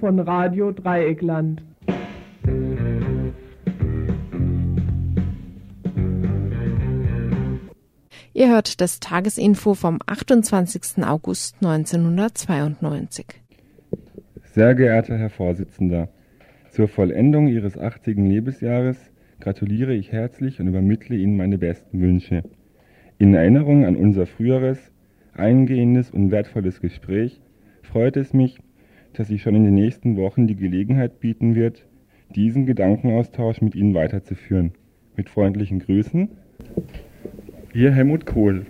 [0.00, 1.62] Von Radio Dreieckland.
[8.32, 11.04] Ihr hört das Tagesinfo vom 28.
[11.04, 13.26] August 1992.
[14.54, 16.08] Sehr geehrter Herr Vorsitzender,
[16.70, 18.16] zur Vollendung Ihres 80.
[18.16, 18.96] Lebensjahres
[19.38, 22.42] gratuliere ich herzlich und übermittle Ihnen meine besten Wünsche.
[23.18, 24.78] In Erinnerung an unser früheres,
[25.34, 27.42] eingehendes und wertvolles Gespräch
[27.82, 28.60] freut es mich,
[29.12, 31.86] dass sich schon in den nächsten Wochen die Gelegenheit bieten wird,
[32.34, 34.72] diesen Gedankenaustausch mit Ihnen weiterzuführen.
[35.16, 36.28] Mit freundlichen Grüßen.
[37.74, 38.66] Ihr Helmut Kohl.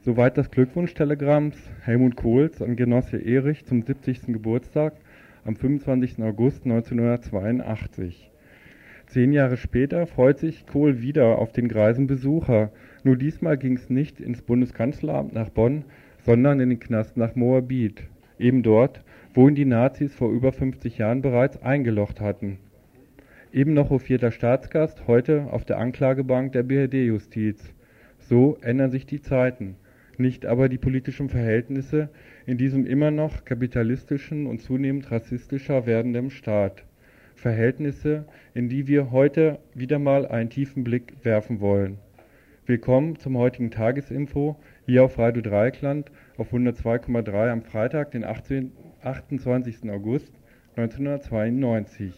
[0.00, 1.52] Soweit das Glückwunschtelegramm
[1.82, 4.26] Helmut Kohls an Genosse Erich zum 70.
[4.28, 4.94] Geburtstag
[5.44, 6.22] am 25.
[6.22, 8.30] August 1982.
[9.06, 12.70] Zehn Jahre später freut sich Kohl wieder auf den greisen Besucher.
[13.04, 15.84] Nur diesmal ging es nicht ins Bundeskanzleramt nach Bonn,
[16.24, 18.02] sondern in den Knast nach Moabit.
[18.38, 19.02] Eben dort,
[19.34, 22.58] wo ihn die Nazis vor über 50 Jahren bereits eingelocht hatten.
[23.52, 27.72] Eben noch hofierter Staatsgast, heute auf der Anklagebank der BRD-Justiz.
[28.18, 29.76] So ändern sich die Zeiten,
[30.18, 32.10] nicht aber die politischen Verhältnisse
[32.46, 36.84] in diesem immer noch kapitalistischen und zunehmend rassistischer werdenden Staat.
[37.34, 41.98] Verhältnisse, in die wir heute wieder mal einen tiefen Blick werfen wollen.
[42.66, 49.90] Willkommen zum heutigen Tagesinfo hier auf Radio Dreieckland auf 102,3 am Freitag, den 18, 28.
[49.90, 50.32] August
[50.74, 52.12] 1992.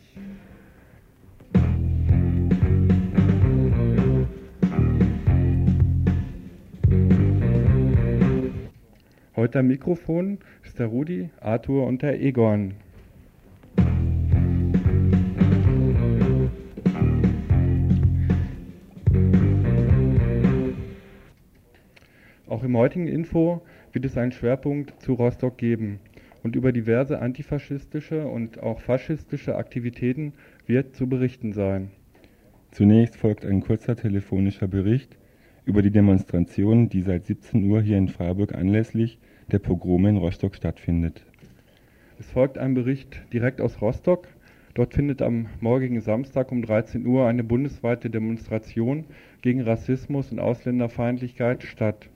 [9.37, 12.75] Heute am Mikrofon ist der Rudi, Arthur und der Egon.
[22.47, 23.63] Auch im heutigen Info
[23.93, 26.01] wird es einen Schwerpunkt zu Rostock geben
[26.43, 30.33] und über diverse antifaschistische und auch faschistische Aktivitäten
[30.67, 31.91] wird zu berichten sein.
[32.71, 35.19] Zunächst folgt ein kurzer telefonischer Bericht
[35.65, 39.19] über die Demonstration, die seit 17 Uhr hier in Freiburg anlässlich
[39.51, 41.25] der Pogrome in Rostock stattfindet.
[42.19, 44.29] Es folgt ein Bericht direkt aus Rostock.
[44.75, 49.05] Dort findet am morgigen Samstag um 13 Uhr eine bundesweite Demonstration
[49.43, 52.09] gegen Rassismus und Ausländerfeindlichkeit statt.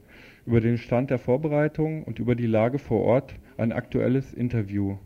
[0.47, 4.97] Über den Stand der Vorbereitungen und über die Lage vor Ort ein aktuelles Interview.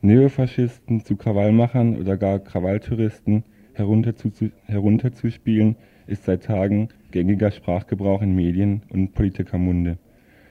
[0.00, 9.14] Neofaschisten zu Krawallmachern oder gar Krawalltouristen herunterzuspielen, ist seit Tagen gängiger Sprachgebrauch in Medien und
[9.14, 9.98] Politikermunde.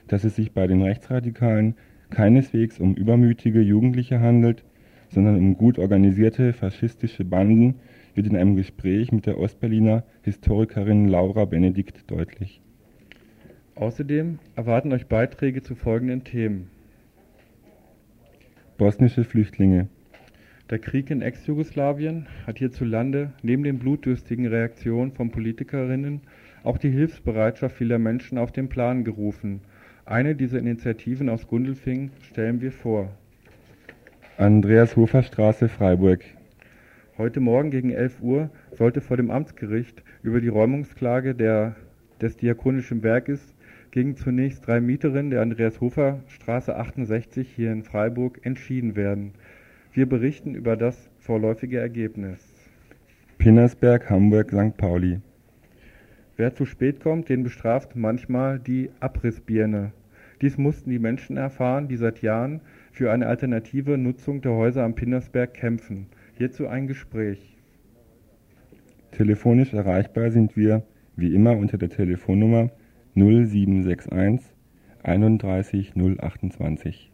[0.06, 1.74] Dass es sich bei den Rechtsradikalen
[2.10, 4.64] keineswegs um übermütige Jugendliche handelt,
[5.10, 7.76] sondern um gut organisierte faschistische Banden,
[8.14, 12.60] wird in einem Gespräch mit der Ostberliner Historikerin Laura Benedikt deutlich.
[13.78, 16.68] Außerdem erwarten euch Beiträge zu folgenden Themen.
[18.76, 19.86] Bosnische Flüchtlinge.
[20.68, 26.22] Der Krieg in Ex-Jugoslawien hat hierzulande neben den blutdürstigen Reaktionen von Politikerinnen
[26.64, 29.60] auch die Hilfsbereitschaft vieler Menschen auf den Plan gerufen.
[30.04, 33.10] Eine dieser Initiativen aus Gundelfing stellen wir vor.
[34.38, 36.24] Andreas Hofer Straße, Freiburg.
[37.16, 41.76] Heute Morgen gegen 11 Uhr sollte vor dem Amtsgericht über die Räumungsklage der,
[42.20, 43.54] des Diakonischen Werkes
[43.90, 49.32] gegen zunächst drei Mieterinnen der Andreas Hofer Straße 68 hier in Freiburg entschieden werden.
[49.92, 52.38] Wir berichten über das vorläufige Ergebnis.
[53.38, 54.76] Pinnersberg, Hamburg, St.
[54.76, 55.20] Pauli.
[56.36, 59.92] Wer zu spät kommt, den bestraft manchmal die Abrissbirne.
[60.40, 62.60] Dies mussten die Menschen erfahren, die seit Jahren
[62.92, 66.06] für eine alternative Nutzung der Häuser am Pinnersberg kämpfen.
[66.36, 67.56] Hierzu ein Gespräch.
[69.10, 70.82] Telefonisch erreichbar sind wir
[71.16, 72.70] wie immer unter der Telefonnummer
[73.18, 74.54] 0761
[75.02, 77.10] 31 028.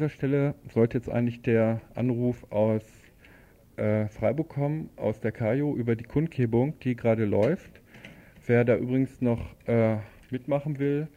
[0.00, 2.99] dieser Stelle sollte jetzt eigentlich der Anruf aus
[3.80, 7.80] äh, Freiburg kommen, aus der Kajo über die Kundgebung, die gerade läuft.
[8.46, 9.96] Wer da übrigens noch äh,
[10.30, 11.08] mitmachen will,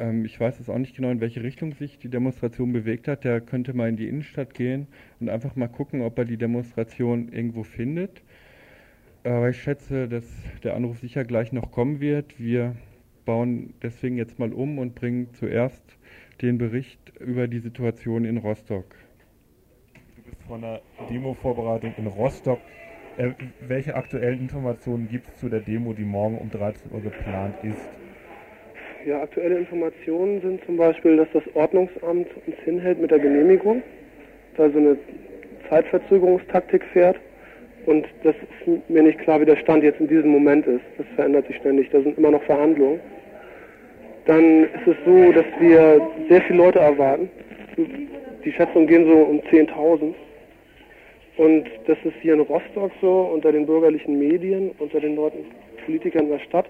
[0.00, 3.24] ähm, ich weiß jetzt auch nicht genau, in welche Richtung sich die Demonstration bewegt hat,
[3.24, 4.88] der könnte mal in die Innenstadt gehen
[5.20, 8.22] und einfach mal gucken, ob er die Demonstration irgendwo findet.
[9.22, 10.24] Aber ich schätze, dass
[10.64, 12.40] der Anruf sicher gleich noch kommen wird.
[12.40, 12.74] Wir
[13.26, 15.84] bauen deswegen jetzt mal um und bringen zuerst
[16.40, 18.96] den Bericht über die Situation in Rostock.
[20.50, 22.58] Von der Demo-Vorbereitung in Rostock.
[23.16, 23.28] Äh,
[23.68, 27.88] welche aktuellen Informationen gibt es zu der Demo, die morgen um 13 Uhr geplant ist?
[29.06, 33.80] Ja, aktuelle Informationen sind zum Beispiel, dass das Ordnungsamt uns hinhält mit der Genehmigung,
[34.56, 34.96] da so eine
[35.68, 37.20] Zeitverzögerungstaktik fährt.
[37.86, 40.82] Und das ist mir nicht klar, wie der Stand jetzt in diesem Moment ist.
[40.98, 41.90] Das verändert sich ständig.
[41.90, 42.98] Da sind immer noch Verhandlungen.
[44.26, 47.30] Dann ist es so, dass wir sehr viele Leute erwarten.
[48.44, 50.12] Die Schätzungen gehen so um 10.000.
[51.40, 55.46] Und das ist hier in Rostock so, unter den bürgerlichen Medien, unter den Leuten,
[55.86, 56.66] Politikern der Stadt,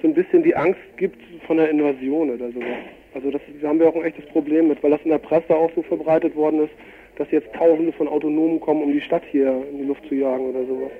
[0.00, 2.78] so ein bisschen die Angst gibt von einer Invasion oder sowas.
[3.12, 5.54] Also das da haben wir auch ein echtes Problem mit, weil das in der Presse
[5.54, 6.72] auch so verbreitet worden ist,
[7.16, 10.46] dass jetzt Tausende von Autonomen kommen, um die Stadt hier in die Luft zu jagen
[10.48, 10.92] oder sowas.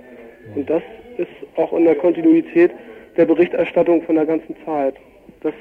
[0.54, 0.82] Und das
[1.16, 2.72] ist auch in der Kontinuität
[3.16, 4.96] der Berichterstattung von der ganzen Zeit.
[5.40, 5.54] Dass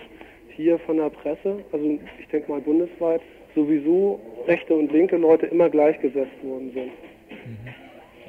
[0.50, 3.21] hier von der Presse, also ich denke mal bundesweit,
[3.56, 6.92] sowieso rechte und linke Leute immer gleichgesetzt worden sind.
[7.45, 7.74] Mhm.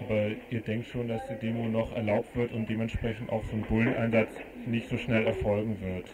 [0.05, 3.63] Aber ihr denkt schon, dass die Demo noch erlaubt wird und dementsprechend auch so ein
[3.63, 4.31] Bulleneinsatz
[4.67, 6.07] nicht so schnell erfolgen wird?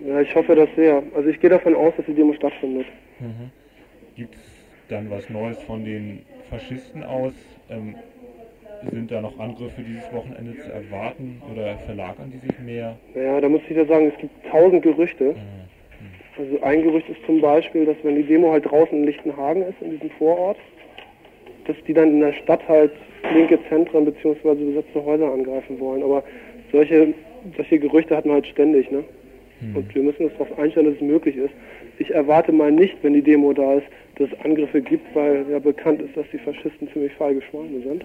[0.00, 1.02] Ja, ich hoffe das sehr.
[1.14, 2.86] Also ich gehe davon aus, dass die Demo stattfindet.
[3.20, 3.50] Mhm.
[4.16, 4.40] Gibt es
[4.88, 7.34] dann was Neues von den Faschisten aus?
[7.68, 7.96] Ähm,
[8.90, 12.96] sind da noch Angriffe dieses Wochenende zu erwarten oder verlagern die sich mehr?
[13.14, 15.34] Ja, da muss ich ja sagen, es gibt tausend Gerüchte.
[15.34, 15.60] Mhm.
[16.38, 19.82] Also ein Gerücht ist zum Beispiel, dass wenn die Demo halt draußen in Lichtenhagen ist,
[19.82, 20.56] in diesem Vorort,
[21.66, 22.92] dass die dann in der Stadt halt
[23.34, 24.54] linke Zentren bzw.
[24.54, 26.02] besetzte Häuser angreifen wollen.
[26.02, 26.22] Aber
[26.72, 27.14] solche,
[27.56, 29.04] solche Gerüchte hat man halt ständig, ne?
[29.60, 29.76] Mhm.
[29.76, 31.52] Und wir müssen uns darauf einstellen, dass es möglich ist.
[31.98, 33.86] Ich erwarte mal nicht, wenn die Demo da ist,
[34.16, 38.04] dass es Angriffe gibt, weil ja bekannt ist, dass die Faschisten ziemlich feige Schweine sind.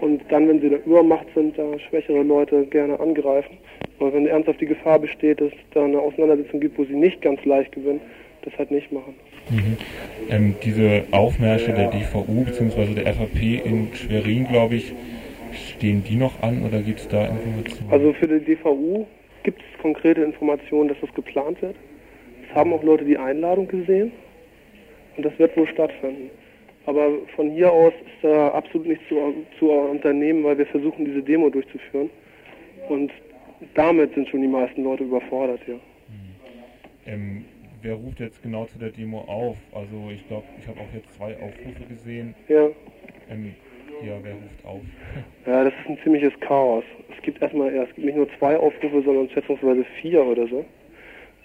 [0.00, 3.58] Und dann, wenn sie da Übermacht sind, da schwächere Leute gerne angreifen.
[3.98, 7.20] Aber wenn ernsthaft die Gefahr besteht, dass es da eine Auseinandersetzung gibt, wo sie nicht
[7.22, 8.00] ganz leicht gewinnen,
[8.44, 9.14] das halt nicht machen.
[9.50, 9.76] Mhm.
[10.30, 12.94] Ähm, diese Aufmärsche der DVU bzw.
[12.94, 14.92] der FAP in Schwerin, glaube ich,
[15.52, 17.90] stehen die noch an oder gibt es da Informationen?
[17.90, 19.06] Also für die DVU
[19.42, 21.76] gibt es konkrete Informationen, dass das geplant wird.
[22.48, 24.12] Es haben auch Leute die Einladung gesehen
[25.16, 26.30] und das wird wohl stattfinden.
[26.86, 29.16] Aber von hier aus ist da absolut nichts zu,
[29.58, 32.10] zu unternehmen, weil wir versuchen, diese Demo durchzuführen.
[32.88, 33.12] Und
[33.74, 35.74] damit sind schon die meisten Leute überfordert, ja.
[37.06, 37.44] Ähm,
[37.82, 39.56] wer ruft jetzt genau zu der Demo auf?
[39.74, 42.34] Also ich glaube, ich habe auch jetzt zwei Aufrufe gesehen.
[42.48, 42.68] Ja.
[43.30, 43.54] Ähm,
[44.04, 44.80] ja, wer ruft auf?
[45.46, 46.84] Ja, das ist ein ziemliches Chaos.
[47.14, 50.64] Es gibt erstmal, ja, es gibt nicht nur zwei Aufrufe, sondern schätzungsweise vier oder so.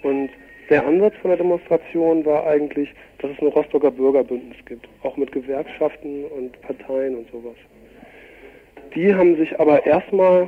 [0.04, 0.30] Und
[0.70, 2.90] der Ansatz von der Demonstration war eigentlich,
[3.20, 7.56] dass es ein Rostocker Bürgerbündnis gibt, auch mit Gewerkschaften und Parteien und sowas.
[8.94, 10.48] Die haben sich aber erstmal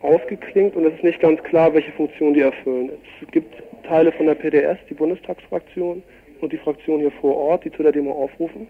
[0.00, 2.90] ausgeklingt und es ist nicht ganz klar, welche Funktion die erfüllen.
[3.22, 6.02] Es gibt Teile von der PDS, die Bundestagsfraktion
[6.40, 8.66] und die Fraktion hier vor Ort, die zu der Demo aufrufen.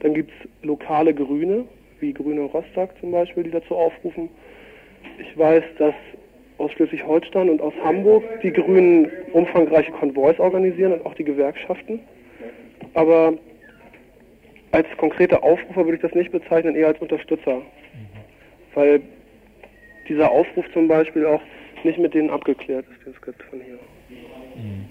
[0.00, 1.64] Dann gibt es lokale Grüne,
[2.00, 4.28] wie Grüne Rostock zum Beispiel, die dazu aufrufen.
[5.18, 5.94] Ich weiß, dass
[6.58, 12.00] aus Schleswig-Holstein und aus Hamburg die Grünen umfangreiche Konvois organisieren und auch die Gewerkschaften.
[12.94, 13.34] Aber
[14.72, 17.56] als konkrete Aufrufer würde ich das nicht bezeichnen, eher als Unterstützer.
[17.56, 17.62] Mhm.
[18.74, 19.00] Weil
[20.08, 21.40] dieser Aufruf zum Beispiel auch
[21.84, 23.78] nicht mit denen abgeklärt ist, den es gibt von hier.
[24.56, 24.86] Mhm.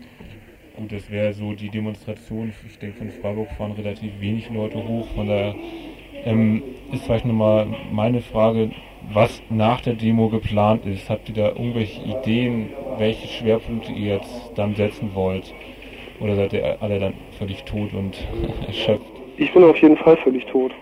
[0.78, 2.54] Gut, das wäre so die Demonstration.
[2.68, 5.08] Ich denke, von Freiburg fahren relativ wenig Leute hoch.
[5.16, 5.56] Von daher
[6.24, 8.70] ähm, ist vielleicht nochmal meine Frage,
[9.12, 11.10] was nach der Demo geplant ist.
[11.10, 12.70] Habt ihr da irgendwelche Ideen,
[13.00, 15.52] welche Schwerpunkte ihr jetzt dann setzen wollt?
[16.20, 18.16] Oder seid ihr alle dann völlig tot und
[18.68, 19.06] erschöpft?
[19.38, 20.74] Ich bin auf jeden Fall völlig tot.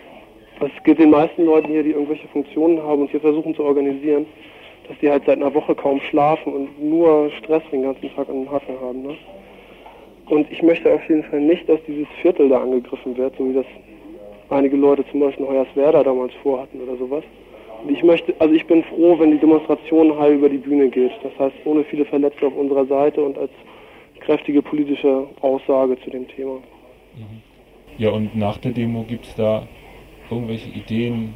[0.62, 4.26] Es geht den meisten Leuten hier, die irgendwelche Funktionen haben und hier versuchen zu organisieren,
[4.88, 8.44] dass die halt seit einer Woche kaum schlafen und nur Stress den ganzen Tag an
[8.44, 9.02] den Hacken haben.
[9.02, 9.18] Ne?
[10.28, 13.54] Und ich möchte auf jeden Fall nicht, dass dieses Viertel da angegriffen wird, so wie
[13.54, 13.66] das
[14.50, 17.24] einige Leute zum Beispiel in Hoyerswerda damals vorhatten oder sowas.
[17.84, 21.12] Und ich möchte, also ich bin froh, wenn die Demonstration heil über die Bühne geht.
[21.22, 23.52] Das heißt, ohne viele Verletzte auf unserer Seite und als
[24.22, 26.54] kräftige politische Aussage zu dem Thema.
[27.16, 27.42] Mhm.
[27.98, 29.68] Ja, und nach der Demo gibt es da
[30.30, 31.34] irgendwelche Ideen,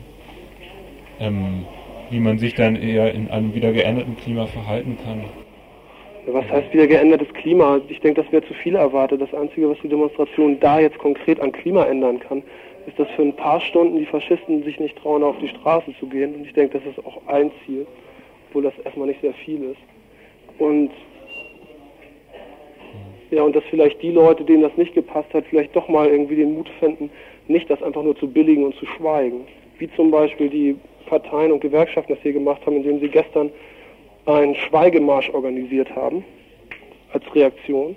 [1.20, 1.66] ähm,
[2.10, 5.26] wie man sich dann eher in einem wieder geänderten Klima verhalten kann?
[6.28, 7.80] Was heißt wieder geändertes Klima?
[7.88, 9.22] Ich denke, das wäre zu viel erwartet.
[9.22, 12.44] Das Einzige, was die Demonstration da jetzt konkret an Klima ändern kann,
[12.86, 16.08] ist, dass für ein paar Stunden die Faschisten sich nicht trauen, auf die Straße zu
[16.08, 16.36] gehen.
[16.36, 17.86] Und ich denke, das ist auch ein Ziel,
[18.50, 19.82] obwohl das erstmal nicht sehr viel ist.
[20.60, 20.92] Und
[23.32, 26.36] ja, und dass vielleicht die Leute, denen das nicht gepasst hat, vielleicht doch mal irgendwie
[26.36, 27.12] den Mut finden,
[27.50, 29.42] nicht das einfach nur zu billigen und zu schweigen.
[29.80, 30.76] Wie zum Beispiel die
[31.08, 33.50] Parteien und Gewerkschaften das hier gemacht haben, indem sie gestern
[34.26, 36.24] einen Schweigemarsch organisiert haben,
[37.14, 37.96] als Reaktion,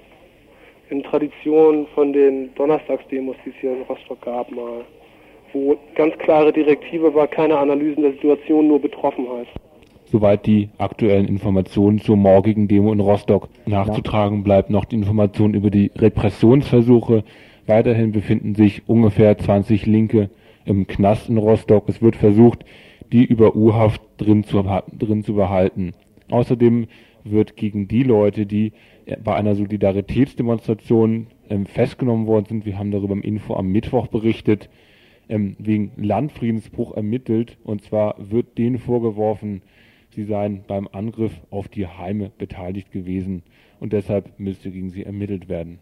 [0.89, 4.85] in Tradition von den Donnerstagsdemos, die es hier in Rostock gab, mal,
[5.53, 9.47] wo ganz klare Direktive war, keine Analysen der Situation, nur Betroffenheit.
[10.07, 13.49] Soweit die aktuellen Informationen zur morgigen Demo in Rostock.
[13.67, 17.25] Nachzutragen bleibt noch die Information über die Repressionsversuche.
[17.67, 20.31] Weiterhin befinden sich ungefähr 20 Linke
[20.65, 21.89] im Knast in Rostock.
[21.89, 22.65] Es wird versucht,
[23.13, 24.63] die über U-Haft drin zu,
[24.99, 25.93] drin zu behalten.
[26.31, 26.87] Außerdem
[27.25, 28.73] wird gegen die Leute, die
[29.23, 34.71] bei einer Solidaritätsdemonstration ähm, festgenommen worden sind, wir haben darüber im Info am Mittwoch berichtet,
[35.29, 37.59] ähm, wegen Landfriedensbruch ermittelt.
[37.65, 39.63] Und zwar wird denen vorgeworfen,
[40.11, 43.43] sie seien beim Angriff auf die Heime beteiligt gewesen
[43.81, 45.79] und deshalb müsste gegen sie ermittelt werden.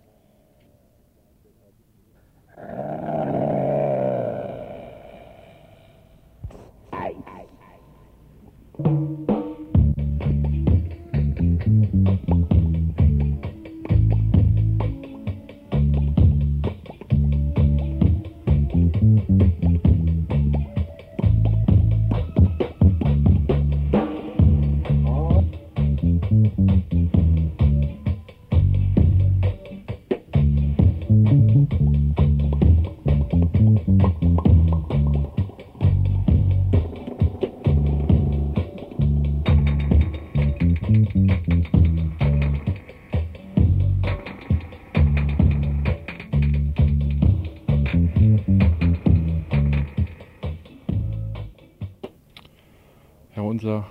[8.78, 9.29] Unser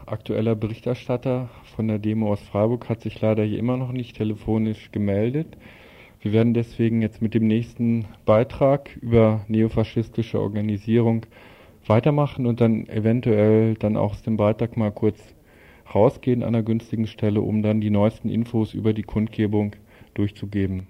[0.05, 4.91] aktueller Berichterstatter von der Demo aus Freiburg hat sich leider hier immer noch nicht telefonisch
[4.91, 5.57] gemeldet.
[6.21, 11.25] Wir werden deswegen jetzt mit dem nächsten Beitrag über neofaschistische Organisierung
[11.85, 15.35] weitermachen und dann eventuell dann auch aus dem Beitrag mal kurz
[15.93, 19.75] rausgehen an einer günstigen Stelle, um dann die neuesten Infos über die Kundgebung
[20.13, 20.87] durchzugeben.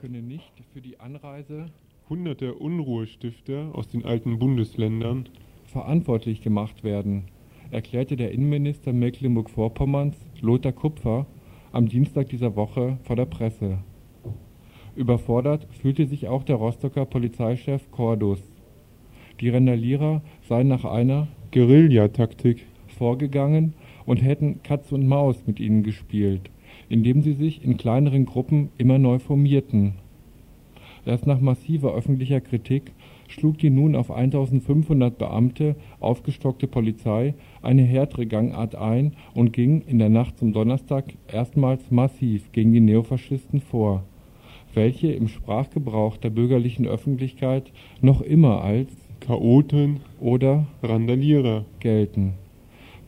[0.00, 1.66] Können nicht für die Anreise
[2.08, 5.28] hunderter Unruhestifter aus den alten Bundesländern
[5.76, 7.24] verantwortlich gemacht werden,
[7.70, 11.26] erklärte der Innenminister Mecklenburg-Vorpommerns, Lothar Kupfer,
[11.70, 13.76] am Dienstag dieser Woche vor der Presse.
[14.94, 18.40] Überfordert fühlte sich auch der Rostocker Polizeichef Cordus.
[19.42, 23.74] Die Randalierer seien nach einer Guerillataktik vorgegangen
[24.06, 26.48] und hätten Katz und Maus mit ihnen gespielt,
[26.88, 29.92] indem sie sich in kleineren Gruppen immer neu formierten.
[31.04, 32.92] Erst nach massiver öffentlicher Kritik
[33.28, 39.98] schlug die nun auf 1500 Beamte aufgestockte Polizei eine härtere Gangart ein und ging in
[39.98, 44.04] der Nacht zum Donnerstag erstmals massiv gegen die Neofaschisten vor,
[44.74, 48.90] welche im Sprachgebrauch der bürgerlichen Öffentlichkeit noch immer als
[49.20, 52.34] Chaoten oder Randalierer gelten.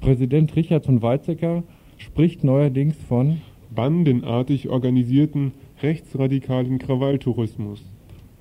[0.00, 1.62] Präsident Richard von Weizsäcker
[1.98, 3.40] spricht neuerdings von
[3.74, 7.84] bandenartig organisierten rechtsradikalen Krawalltourismus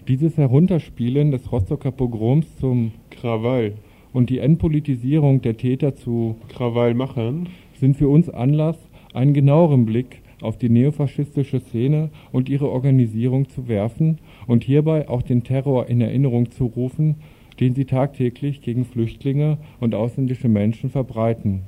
[0.08, 3.74] dieses Herunterspielen des Rostocker Pogroms zum Krawall
[4.14, 8.78] und die Entpolitisierung der Täter zu Krawallmachern sind für uns Anlass,
[9.14, 15.24] einen genaueren Blick auf die neofaschistische Szene und ihre Organisierung zu werfen und hierbei auch
[15.24, 17.16] den Terror in Erinnerung zu rufen,
[17.60, 21.64] den sie tagtäglich gegen Flüchtlinge und ausländische Menschen verbreiten.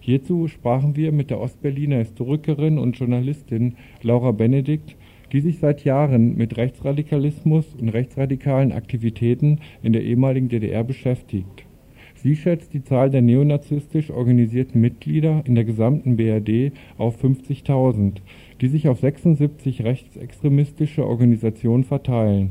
[0.00, 4.96] Hierzu sprachen wir mit der Ostberliner Historikerin und Journalistin Laura Benedikt
[5.32, 11.64] die sich seit Jahren mit Rechtsradikalismus und rechtsradikalen Aktivitäten in der ehemaligen DDR beschäftigt.
[12.14, 18.14] Sie schätzt die Zahl der neonazistisch organisierten Mitglieder in der gesamten BRD auf 50.000,
[18.60, 22.50] die sich auf 76 rechtsextremistische Organisationen verteilen.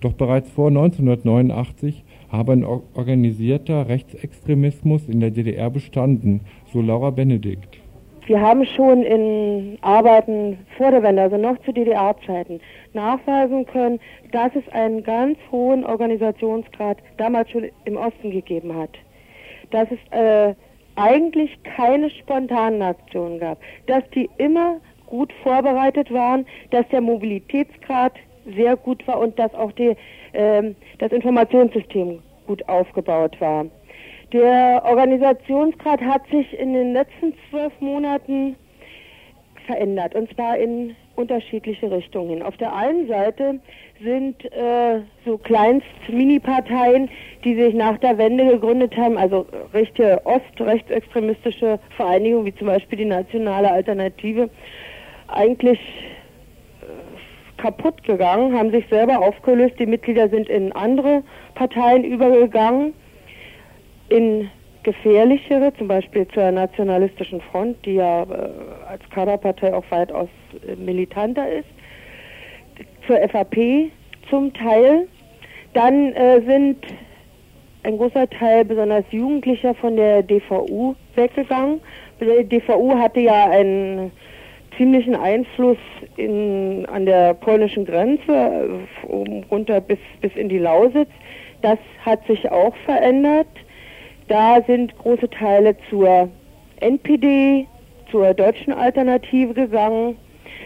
[0.00, 6.40] Doch bereits vor 1989 habe ein organisierter Rechtsextremismus in der DDR bestanden,
[6.72, 7.81] so Laura Benedikt.
[8.26, 12.60] Wir haben schon in Arbeiten vor der Wende, also noch zu DDR-Zeiten,
[12.92, 13.98] nachweisen können,
[14.30, 18.90] dass es einen ganz hohen Organisationsgrad damals schon im Osten gegeben hat.
[19.70, 20.54] Dass es äh,
[20.94, 24.76] eigentlich keine spontanen Aktionen gab, dass die immer
[25.06, 28.12] gut vorbereitet waren, dass der Mobilitätsgrad
[28.56, 29.96] sehr gut war und dass auch die,
[30.32, 33.66] äh, das Informationssystem gut aufgebaut war.
[34.32, 38.56] Der Organisationsgrad hat sich in den letzten zwölf Monaten
[39.66, 42.42] verändert und zwar in unterschiedliche Richtungen.
[42.42, 43.60] Auf der einen Seite
[44.02, 47.10] sind äh, so Kleinst-Mini-Parteien,
[47.44, 53.04] die sich nach der Wende gegründet haben, also richtige ost-rechtsextremistische Vereinigungen, wie zum Beispiel die
[53.04, 54.48] Nationale Alternative,
[55.28, 55.78] eigentlich
[56.80, 59.74] äh, kaputt gegangen, haben sich selber aufgelöst.
[59.78, 61.22] Die Mitglieder sind in andere
[61.54, 62.94] Parteien übergegangen
[64.12, 64.50] in
[64.82, 68.26] gefährlichere, zum Beispiel zur Nationalistischen Front, die ja äh,
[68.88, 70.28] als Kaderpartei auch weitaus
[70.66, 71.68] äh, militanter ist,
[73.06, 73.90] zur FAP
[74.28, 75.06] zum Teil.
[75.74, 76.78] Dann äh, sind
[77.84, 81.80] ein großer Teil besonders Jugendlicher von der DVU weggegangen.
[82.20, 84.12] Die DVU hatte ja einen
[84.76, 85.78] ziemlichen Einfluss
[86.16, 91.10] in, an der polnischen Grenze, oben runter bis, bis in die Lausitz.
[91.62, 93.48] Das hat sich auch verändert.
[94.32, 96.26] Da sind große Teile zur
[96.80, 97.66] NPD,
[98.10, 100.16] zur deutschen Alternative gegangen.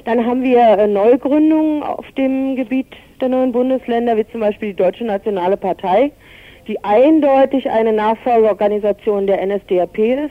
[0.04, 2.86] Dann haben wir äh, Neugründungen auf dem Gebiet
[3.20, 6.12] der neuen Bundesländer, wie zum Beispiel die Deutsche Nationale Partei,
[6.68, 10.30] die eindeutig eine Nachfolgeorganisation der NSDAP ist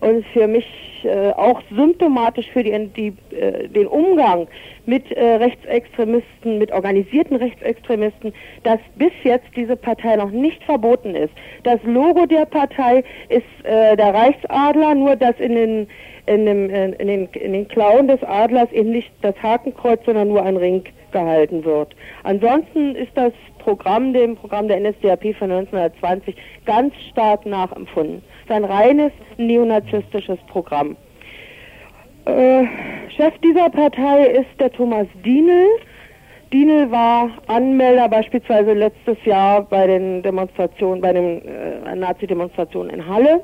[0.00, 0.64] und für mich
[1.04, 4.46] äh, auch symptomatisch für die, die, äh, den Umgang
[4.86, 8.32] mit äh, Rechtsextremisten, mit organisierten Rechtsextremisten,
[8.64, 11.32] dass bis jetzt diese Partei noch nicht verboten ist.
[11.64, 15.88] Das Logo der Partei ist äh, der Reichsadler, nur dass in den
[16.26, 20.42] in, dem, in, den, in den Klauen des Adlers eben nicht das Hakenkreuz, sondern nur
[20.42, 21.94] ein Ring gehalten wird.
[22.22, 28.22] Ansonsten ist das Programm dem Programm der NSDAP von 1920 ganz stark nachempfunden.
[28.44, 30.89] Es ist ein reines neonazistisches Programm.
[32.26, 32.66] Äh,
[33.16, 35.66] Chef dieser Partei ist der Thomas Dienel.
[36.52, 43.40] Dienel war Anmelder beispielsweise letztes Jahr bei den Demonstrationen, bei den äh, Nazi-Demonstrationen in Halle.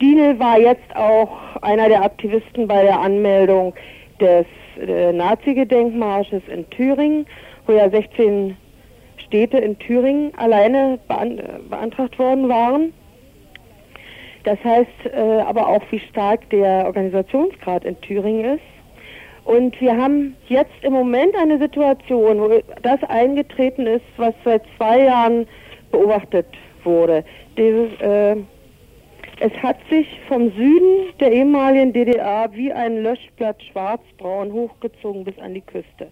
[0.00, 3.74] Dienel war jetzt auch einer der Aktivisten bei der Anmeldung
[4.20, 4.46] des
[4.80, 7.26] äh, Nazi-Gedenkmarsches in Thüringen,
[7.66, 8.56] wo ja 16
[9.18, 12.92] Städte in Thüringen alleine bean beantragt worden waren.
[14.48, 18.64] Das heißt äh, aber auch, wie stark der Organisationsgrad in Thüringen ist.
[19.44, 25.02] Und wir haben jetzt im Moment eine Situation, wo das eingetreten ist, was seit zwei
[25.02, 25.46] Jahren
[25.90, 26.46] beobachtet
[26.82, 27.26] wurde.
[27.58, 28.36] Dieses, äh,
[29.40, 35.52] es hat sich vom Süden der ehemaligen DDR wie ein Löschblatt schwarzbraun hochgezogen bis an
[35.52, 36.08] die Küste.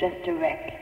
[0.00, 0.79] Just a wreck.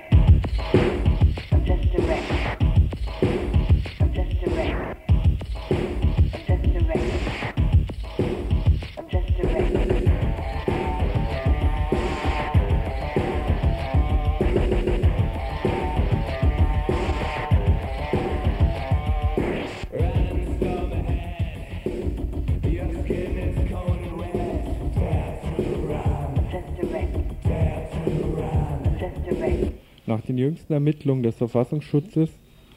[30.08, 32.30] Nach den jüngsten Ermittlungen des Verfassungsschutzes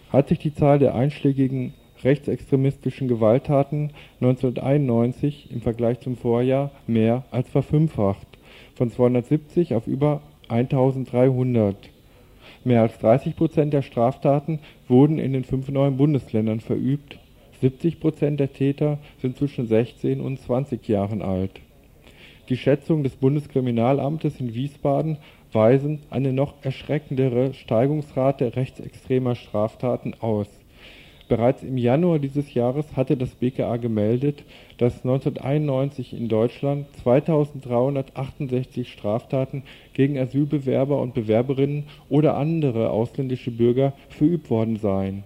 [0.10, 7.48] hat sich die Zahl der einschlägigen rechtsextremistischen Gewalttaten 1991 im Vergleich zum Vorjahr mehr als
[7.48, 8.28] verfünffacht,
[8.76, 11.78] von 270 auf über 1300.
[12.66, 17.18] Mehr als 30 Prozent der Straftaten wurden in den fünf neuen Bundesländern verübt,
[17.62, 21.62] 70 Prozent der Täter sind zwischen 16 und 20 Jahren alt.
[22.50, 25.18] Die Schätzungen des Bundeskriminalamtes in Wiesbaden
[25.54, 30.48] weisen eine noch erschreckendere Steigungsrate rechtsextremer Straftaten aus.
[31.32, 34.44] Bereits im Januar dieses Jahres hatte das BKA gemeldet,
[34.78, 44.50] dass 1991 in Deutschland 2368 Straftaten gegen Asylbewerber und Bewerberinnen oder andere ausländische Bürger verübt
[44.50, 45.24] worden seien.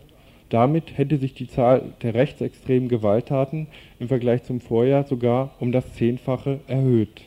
[0.49, 3.65] Damit hätte sich die Zahl der rechtsextremen Gewalttaten
[3.99, 7.23] im Vergleich zum Vorjahr sogar um das Zehnfache erhöht.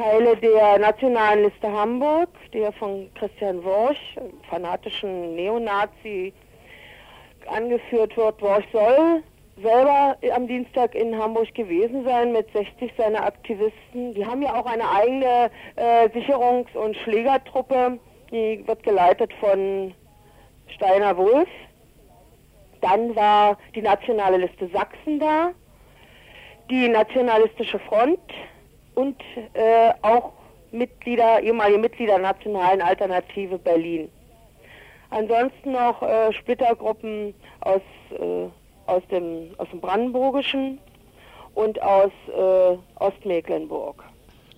[0.00, 2.28] Teile der Nationalen Liste Hamburg,
[2.62, 3.62] ja von Christian
[4.16, 6.32] einem fanatischen Neonazi,
[7.46, 8.40] angeführt wird.
[8.40, 9.22] Worch soll
[9.62, 14.14] selber am Dienstag in Hamburg gewesen sein mit 60 seiner Aktivisten.
[14.14, 17.98] Die haben ja auch eine eigene äh, Sicherungs- und Schlägertruppe,
[18.30, 19.94] die wird geleitet von
[20.74, 21.48] Steiner Wulff.
[22.80, 25.50] Dann war die Nationale Liste Sachsen da,
[26.70, 28.20] die Nationalistische Front
[28.94, 29.20] und
[29.54, 30.32] äh, auch
[30.72, 34.08] Mitglieder, ehemalige Mitglieder der Nationalen Alternative Berlin.
[35.10, 38.48] Ansonsten noch äh, Splittergruppen aus, äh,
[38.90, 40.78] aus, dem, aus dem Brandenburgischen
[41.54, 44.04] und aus äh, Ostmecklenburg.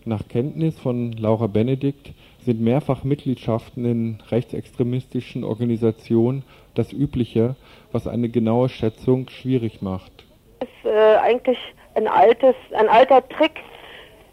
[0.05, 2.13] Nach Kenntnis von Laura Benedikt
[2.45, 7.55] sind mehrfach Mitgliedschaften in rechtsextremistischen Organisationen das Übliche,
[7.93, 10.13] was eine genaue Schätzung schwierig macht.
[10.59, 11.59] Das ist äh, eigentlich
[11.95, 13.61] ein altes, ein alter Trick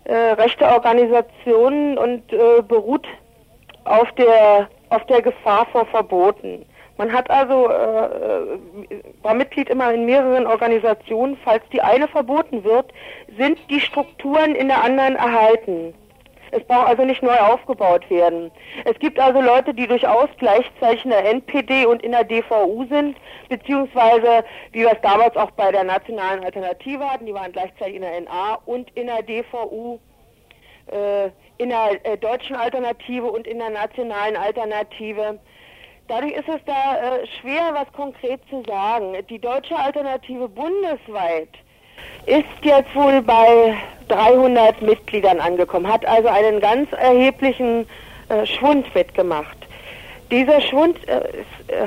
[0.06, 3.08] äh, rechter Organisationen und äh, beruht
[3.84, 6.66] auf der auf der Gefahr vor Verboten.
[7.00, 11.38] Man hat also, äh, äh, war Mitglied immer in mehreren Organisationen.
[11.46, 12.92] Falls die eine verboten wird,
[13.38, 15.94] sind die Strukturen in der anderen erhalten.
[16.52, 18.52] Es braucht also nicht neu aufgebaut werden.
[18.84, 23.16] Es gibt also Leute, die durchaus gleichzeitig in der NPD und in der DVU sind,
[23.48, 28.02] beziehungsweise, wie wir es damals auch bei der Nationalen Alternative hatten, die waren gleichzeitig in
[28.02, 30.00] der NA und in der DVU,
[30.92, 35.40] äh, in der äh, Deutschen Alternative und in der Nationalen Alternative.
[36.10, 39.16] Dadurch ist es da äh, schwer, was konkret zu sagen.
[39.30, 41.50] Die Deutsche Alternative bundesweit
[42.26, 43.76] ist jetzt wohl bei
[44.08, 47.88] 300 Mitgliedern angekommen, hat also einen ganz erheblichen
[48.30, 49.56] äh, Schwund mitgemacht.
[50.32, 51.22] Dieser Schwund äh,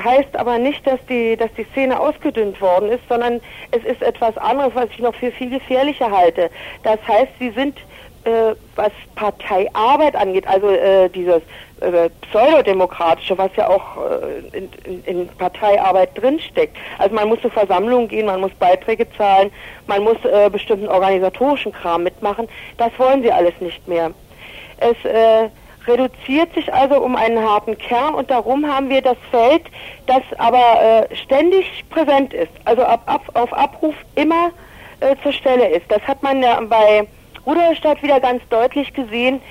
[0.01, 4.37] heißt aber nicht, dass die, dass die Szene ausgedünnt worden ist, sondern es ist etwas
[4.37, 6.49] anderes, was ich noch für viel gefährlicher halte.
[6.83, 7.77] Das heißt, sie sind,
[8.25, 11.41] äh, was Parteiarbeit angeht, also äh, dieses
[11.81, 16.75] äh, pseudodemokratische, was ja auch äh, in, in, in Parteiarbeit drinsteckt.
[16.97, 19.51] Also man muss zu Versammlungen gehen, man muss Beiträge zahlen,
[19.87, 22.47] man muss äh, bestimmten organisatorischen Kram mitmachen.
[22.77, 24.11] Das wollen sie alles nicht mehr.
[24.77, 25.49] Es äh,
[25.87, 29.63] reduziert sich also um einen harten Kern und darum haben wir das Feld,
[30.07, 34.51] das aber äh, ständig präsent ist, also ab, ab, auf Abruf immer
[35.01, 35.85] äh, zur Stelle ist.
[35.89, 37.07] Das hat man ja bei
[37.45, 39.41] Rudolstadt wieder ganz deutlich gesehen,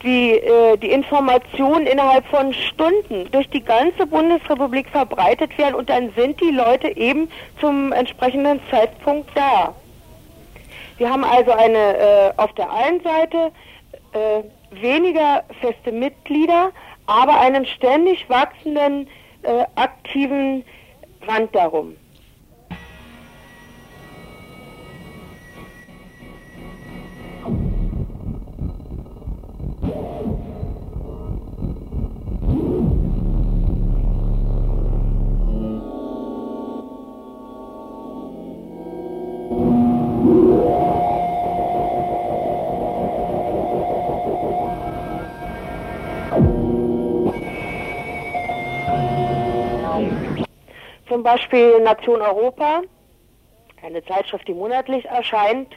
[0.00, 6.12] wie äh, die Informationen innerhalb von Stunden durch die ganze Bundesrepublik verbreitet werden und dann
[6.14, 7.28] sind die Leute eben
[7.60, 9.74] zum entsprechenden Zeitpunkt da.
[10.98, 13.52] Wir haben also eine äh, auf der einen Seite
[14.12, 14.42] äh,
[14.80, 16.70] weniger feste Mitglieder,
[17.06, 19.08] aber einen ständig wachsenden
[19.42, 20.64] äh, aktiven
[21.26, 21.96] Rand darum.
[51.26, 52.82] Beispiel Nation Europa,
[53.82, 55.74] eine Zeitschrift, die monatlich erscheint,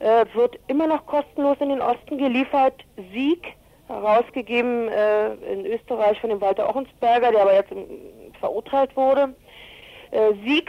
[0.00, 2.74] äh, wird immer noch kostenlos in den Osten geliefert.
[3.10, 3.54] Sieg,
[3.88, 7.72] herausgegeben äh, in Österreich von dem Walter Ochensberger, der aber jetzt
[8.38, 9.34] verurteilt wurde.
[10.10, 10.68] Äh, Sieg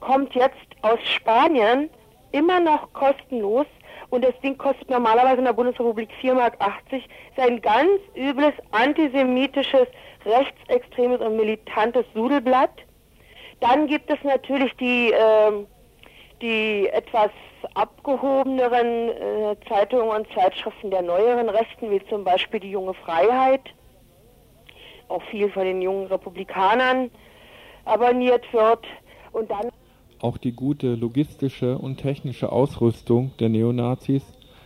[0.00, 1.90] kommt jetzt aus Spanien,
[2.30, 3.66] immer noch kostenlos.
[4.08, 6.54] Und das Ding kostet normalerweise in der Bundesrepublik 4,80 Mark.
[6.90, 7.04] Ist
[7.36, 9.88] ein ganz übles antisemitisches,
[10.24, 12.72] rechtsextremes und militantes Sudelblatt.
[13.62, 15.52] Dann gibt es natürlich die, äh,
[16.42, 17.30] die etwas
[17.74, 23.62] abgehobeneren äh, Zeitungen und Zeitschriften der neueren Rechten, wie zum Beispiel die Junge Freiheit,
[25.06, 27.08] auch viel von den jungen Republikanern
[27.84, 28.84] abonniert wird.
[29.30, 29.68] Und dann
[30.20, 34.24] auch die gute logistische und technische Ausrüstung der Neonazis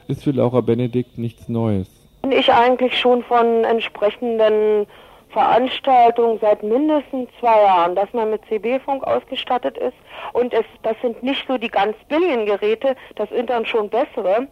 [0.08, 1.88] ist für Laura Benedikt nichts Neues.
[2.30, 4.86] Ich eigentlich schon von entsprechenden
[5.30, 9.96] Veranstaltung seit mindestens zwei Jahren, dass man mit CB-Funk ausgestattet ist.
[10.32, 14.48] Und es, das sind nicht so die ganz billigen Geräte, das sind dann schon bessere,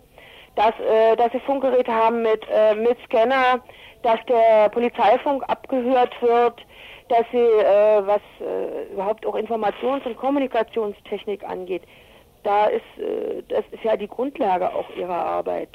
[0.56, 3.60] dass, äh, dass sie Funkgeräte haben mit, äh, mit Scanner,
[4.02, 6.60] dass der Polizeifunk abgehört wird,
[7.08, 11.82] dass sie, äh, was äh, überhaupt auch Informations- und Kommunikationstechnik angeht,
[12.42, 15.70] da ist, äh, das ist ja die Grundlage auch ihrer Arbeit.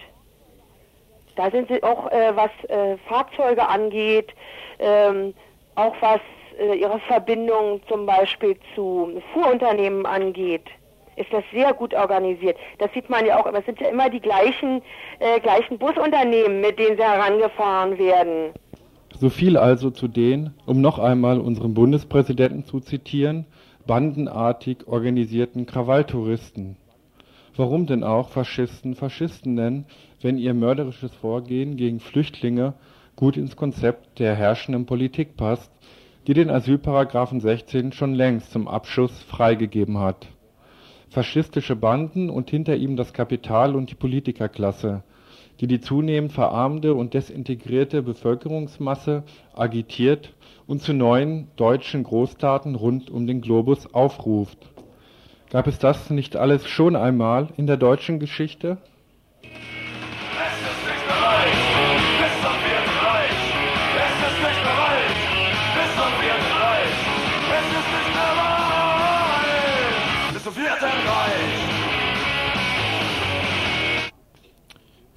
[1.40, 4.34] Da sind sie auch, äh, was äh, Fahrzeuge angeht,
[4.78, 5.34] ähm,
[5.76, 6.20] auch was
[6.60, 10.66] äh, ihre Verbindung zum Beispiel zu Fuhrunternehmen angeht,
[11.16, 12.58] ist das sehr gut organisiert.
[12.80, 14.82] Das sieht man ja auch, aber es sind ja immer die gleichen,
[15.20, 18.52] äh, gleichen Busunternehmen, mit denen sie herangefahren werden.
[19.18, 23.46] So viel also zu den, um noch einmal unseren Bundespräsidenten zu zitieren,
[23.88, 26.76] bandenartig organisierten Krawalltouristen.
[27.56, 29.86] Warum denn auch Faschisten Faschisten nennen,
[30.22, 32.74] wenn ihr mörderisches Vorgehen gegen Flüchtlinge
[33.16, 35.72] gut ins Konzept der herrschenden Politik passt,
[36.28, 40.28] die den Asylparagraphen 16 schon längst zum Abschuss freigegeben hat.
[41.10, 45.04] Faschistische Banden und hinter ihm das Kapital und die Politikerklasse,
[45.60, 50.34] die die zunehmend verarmende und desintegrierte Bevölkerungsmasse agitiert
[50.68, 54.70] und zu neuen deutschen Großtaten rund um den Globus aufruft.
[55.50, 58.78] Gab es das nicht alles schon einmal in der deutschen Geschichte?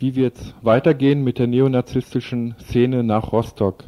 [0.02, 3.84] Wie wird es weitergehen mit der neonazistischen Szene nach Rostock?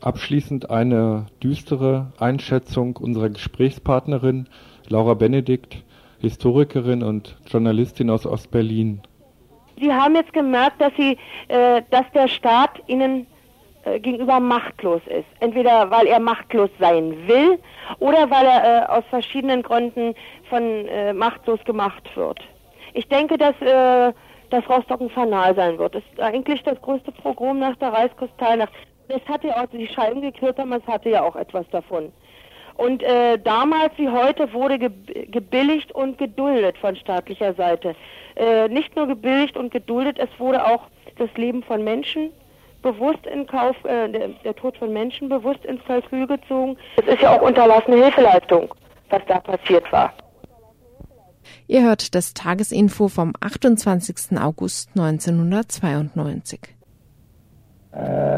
[0.00, 4.48] Abschließend eine düstere Einschätzung unserer Gesprächspartnerin
[4.88, 5.84] Laura Benedikt,
[6.18, 9.02] Historikerin und Journalistin aus Ostberlin.
[9.80, 13.28] Sie haben jetzt gemerkt, dass sie, äh, dass der Staat ihnen
[13.84, 15.28] äh, gegenüber machtlos ist.
[15.38, 17.60] Entweder weil er machtlos sein will
[18.00, 20.16] oder weil er äh, aus verschiedenen Gründen
[20.50, 22.40] von äh, machtlos gemacht wird.
[22.94, 23.54] Ich denke, dass
[24.50, 25.94] äh, das Rostock ein Fanal sein wird.
[25.94, 28.72] Das ist eigentlich das größte Pogrom nach der Reichskristallnacht.
[29.08, 32.12] Es hatte ja auch die Scheiben geklärt haben, es hatte ja auch etwas davon.
[32.76, 34.90] Und äh, damals wie heute wurde ge
[35.28, 37.94] gebilligt und geduldet von staatlicher Seite.
[38.34, 40.82] Äh, nicht nur gebilligt und geduldet, es wurde auch
[41.16, 42.32] das Leben von Menschen
[42.82, 46.76] bewusst in Kauf, äh, der, der, Tod von Menschen bewusst ins Kalkül gezogen.
[46.96, 48.74] Es ist ja auch unterlassene Hilfeleistung,
[49.08, 50.12] was da passiert war.
[51.68, 54.38] Ihr hört das Tagesinfo vom 28.
[54.38, 56.60] August 1992.
[57.92, 58.36] Äh.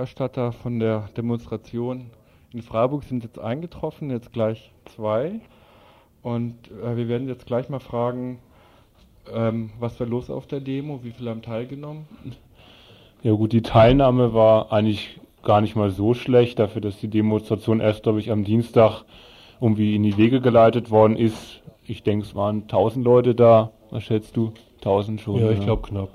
[0.00, 2.06] Berichterstatter von der Demonstration
[2.54, 5.40] in Freiburg sind jetzt eingetroffen, jetzt gleich zwei.
[6.22, 8.38] Und äh, wir werden jetzt gleich mal fragen,
[9.30, 12.06] ähm, was war los auf der Demo, wie viele haben teilgenommen?
[13.22, 17.80] Ja gut, die Teilnahme war eigentlich gar nicht mal so schlecht, dafür, dass die Demonstration
[17.80, 19.04] erst, glaube ich, am Dienstag
[19.60, 21.60] irgendwie in die Wege geleitet worden ist.
[21.86, 23.72] Ich denke, es waren 1000 Leute da.
[23.90, 24.54] Was schätzt du?
[24.78, 25.40] 1000 schon?
[25.40, 26.08] Ja, ich glaube knapp.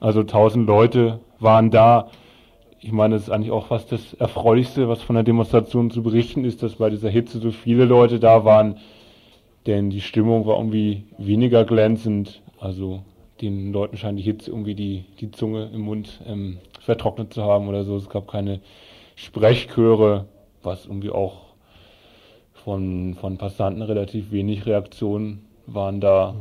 [0.00, 2.08] Also 1000 Leute waren da
[2.80, 6.44] ich meine, das ist eigentlich auch fast das Erfreulichste, was von der Demonstration zu berichten
[6.44, 8.78] ist, dass bei dieser Hitze so viele Leute da waren,
[9.66, 12.42] denn die Stimmung war irgendwie weniger glänzend.
[12.60, 13.02] Also
[13.40, 17.68] den Leuten scheint die Hitze irgendwie die, die Zunge im Mund ähm, vertrocknet zu haben
[17.68, 17.96] oder so.
[17.96, 18.60] Es gab keine
[19.14, 20.26] Sprechchöre,
[20.62, 21.46] was irgendwie auch
[22.52, 26.34] von, von Passanten relativ wenig Reaktionen waren da.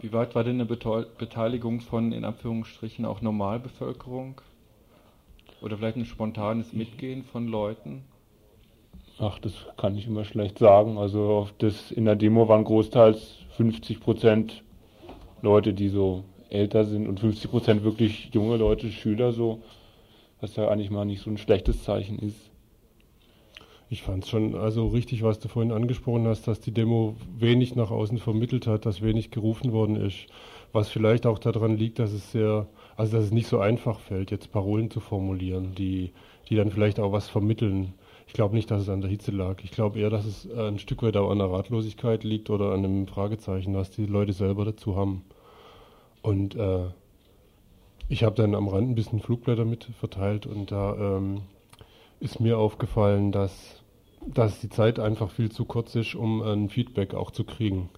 [0.00, 4.40] Wie weit war denn eine Beteiligung von in Anführungsstrichen auch Normalbevölkerung?
[5.62, 8.02] Oder vielleicht ein spontanes Mitgehen von Leuten?
[9.18, 10.96] Ach, das kann ich immer schlecht sagen.
[10.96, 14.64] Also das in der Demo waren großteils 50 Prozent
[15.42, 19.62] Leute, die so älter sind und 50 Prozent wirklich junge Leute, Schüler so,
[20.40, 22.50] was ja eigentlich mal nicht so ein schlechtes Zeichen ist.
[23.92, 27.74] Ich fand es schon also richtig, was du vorhin angesprochen hast, dass die Demo wenig
[27.74, 30.26] nach außen vermittelt hat, dass wenig gerufen worden ist.
[30.72, 32.68] Was vielleicht auch daran liegt, dass es sehr
[33.00, 36.12] also dass es nicht so einfach fällt, jetzt Parolen zu formulieren, die,
[36.50, 37.94] die dann vielleicht auch was vermitteln.
[38.26, 39.64] Ich glaube nicht, dass es an der Hitze lag.
[39.64, 42.84] Ich glaube eher, dass es ein Stück weit auch an der Ratlosigkeit liegt oder an
[42.84, 45.24] einem Fragezeichen, was die Leute selber dazu haben.
[46.20, 46.88] Und äh,
[48.10, 51.40] ich habe dann am Rand ein bisschen Flugblätter mit verteilt und da ähm,
[52.20, 53.82] ist mir aufgefallen, dass,
[54.26, 57.88] dass die Zeit einfach viel zu kurz ist, um ein Feedback auch zu kriegen.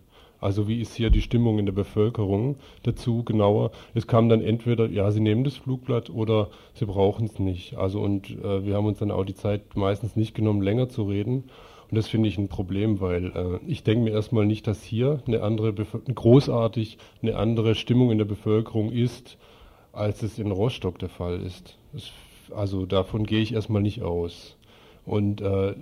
[0.42, 3.70] Also wie ist hier die Stimmung in der Bevölkerung dazu genauer?
[3.94, 7.76] Es kam dann entweder, ja, sie nehmen das Flugblatt oder sie brauchen es nicht.
[7.76, 11.04] Also und äh, wir haben uns dann auch die Zeit meistens nicht genommen, länger zu
[11.04, 11.44] reden.
[11.88, 15.22] Und das finde ich ein Problem, weil äh, ich denke mir erstmal nicht, dass hier
[15.28, 19.38] eine andere, großartig eine andere Stimmung in der Bevölkerung ist,
[19.92, 21.78] als es in Rostock der Fall ist.
[21.92, 22.10] Das,
[22.52, 24.56] also davon gehe ich erstmal nicht aus.
[25.06, 25.74] Und äh,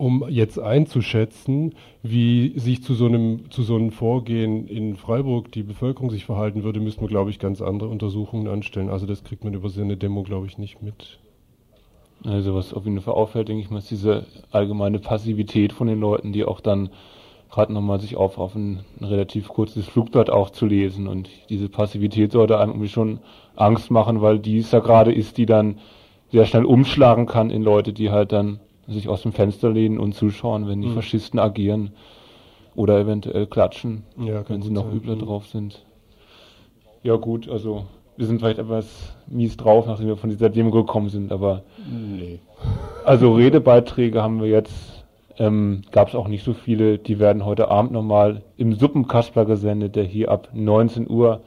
[0.00, 5.62] um jetzt einzuschätzen, wie sich zu so einem zu so einem Vorgehen in Freiburg die
[5.62, 8.88] Bevölkerung sich verhalten würde, müssten wir, glaube ich, ganz andere Untersuchungen anstellen.
[8.88, 11.18] Also das kriegt man über so eine Demo, glaube ich, nicht mit.
[12.24, 16.00] Also was auf jeden Fall auffällt, denke ich mal, ist diese allgemeine Passivität von den
[16.00, 16.88] Leuten, die auch dann
[17.50, 21.08] gerade nochmal sich auf, auf ein, ein, relativ kurzes Flugblatt auch zu lesen.
[21.08, 23.18] Und diese Passivität sollte einem irgendwie schon
[23.54, 25.78] Angst machen, weil die es ja gerade ist, die dann
[26.32, 30.14] sehr schnell umschlagen kann in Leute, die halt dann sich aus dem Fenster lehnen und
[30.14, 30.94] zuschauen, wenn die mhm.
[30.94, 31.92] Faschisten agieren
[32.74, 34.96] oder eventuell klatschen, ja, wenn sie noch sein.
[34.96, 35.20] übler mhm.
[35.20, 35.84] drauf sind.
[37.02, 37.84] Ja gut, also
[38.16, 42.38] wir sind vielleicht etwas mies drauf, nachdem wir von dieser Demo gekommen sind, aber nee.
[43.04, 45.00] also Redebeiträge haben wir jetzt
[45.40, 46.98] ähm, gab es auch nicht so viele.
[46.98, 51.40] Die werden heute Abend nochmal im Suppenkasper gesendet, der hier ab 19 Uhr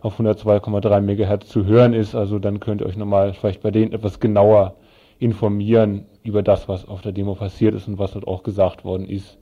[0.00, 2.14] auf 102,3 MHz zu hören ist.
[2.14, 4.74] Also dann könnt ihr euch nochmal vielleicht bei denen etwas genauer
[5.18, 9.06] informieren über das, was auf der Demo passiert ist und was dort auch gesagt worden
[9.06, 9.38] ist.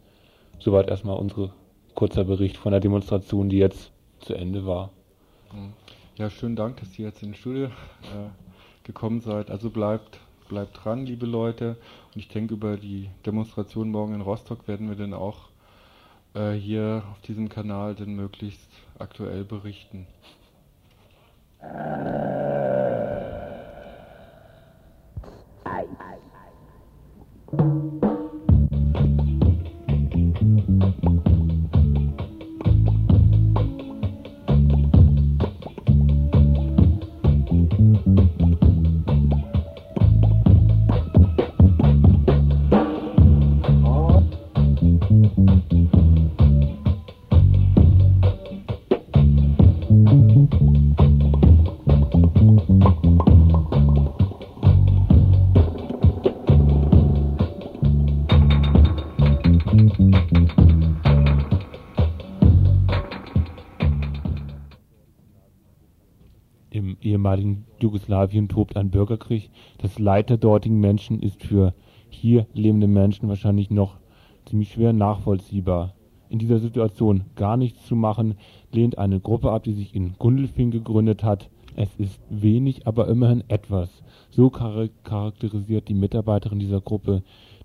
[0.58, 1.50] Soweit erstmal unser
[1.94, 4.90] kurzer Bericht von der Demonstration, die jetzt zu Ende war.
[6.16, 7.70] Ja, schönen Dank, dass ihr jetzt in die Studio äh,
[8.84, 9.50] gekommen seid.
[9.50, 11.76] Also bleibt, bleibt dran, liebe Leute.
[12.14, 15.48] Und ich denke, über die Demonstration morgen in Rostock werden wir dann auch
[16.34, 20.06] äh, hier auf diesem Kanal dann möglichst aktuell berichten.
[27.50, 28.07] Im
[67.38, 69.50] ehemaligen Jugoslawien tobt ein Bürgerkrieg.
[69.78, 71.74] Das Leid der dortigen Menschen ist für
[72.08, 73.98] hier lebende Menschen wahrscheinlich noch
[74.46, 75.94] ziemlich schwer nachvollziehbar.
[76.30, 78.34] In dieser Situation gar nichts zu machen,
[78.72, 81.48] lehnt eine Gruppe ab, die sich in Gundelfing gegründet hat.
[81.76, 84.02] Es ist wenig, aber immerhin etwas.
[84.30, 87.22] So char charakterisiert die Mitarbeiterin dieser Gruppe,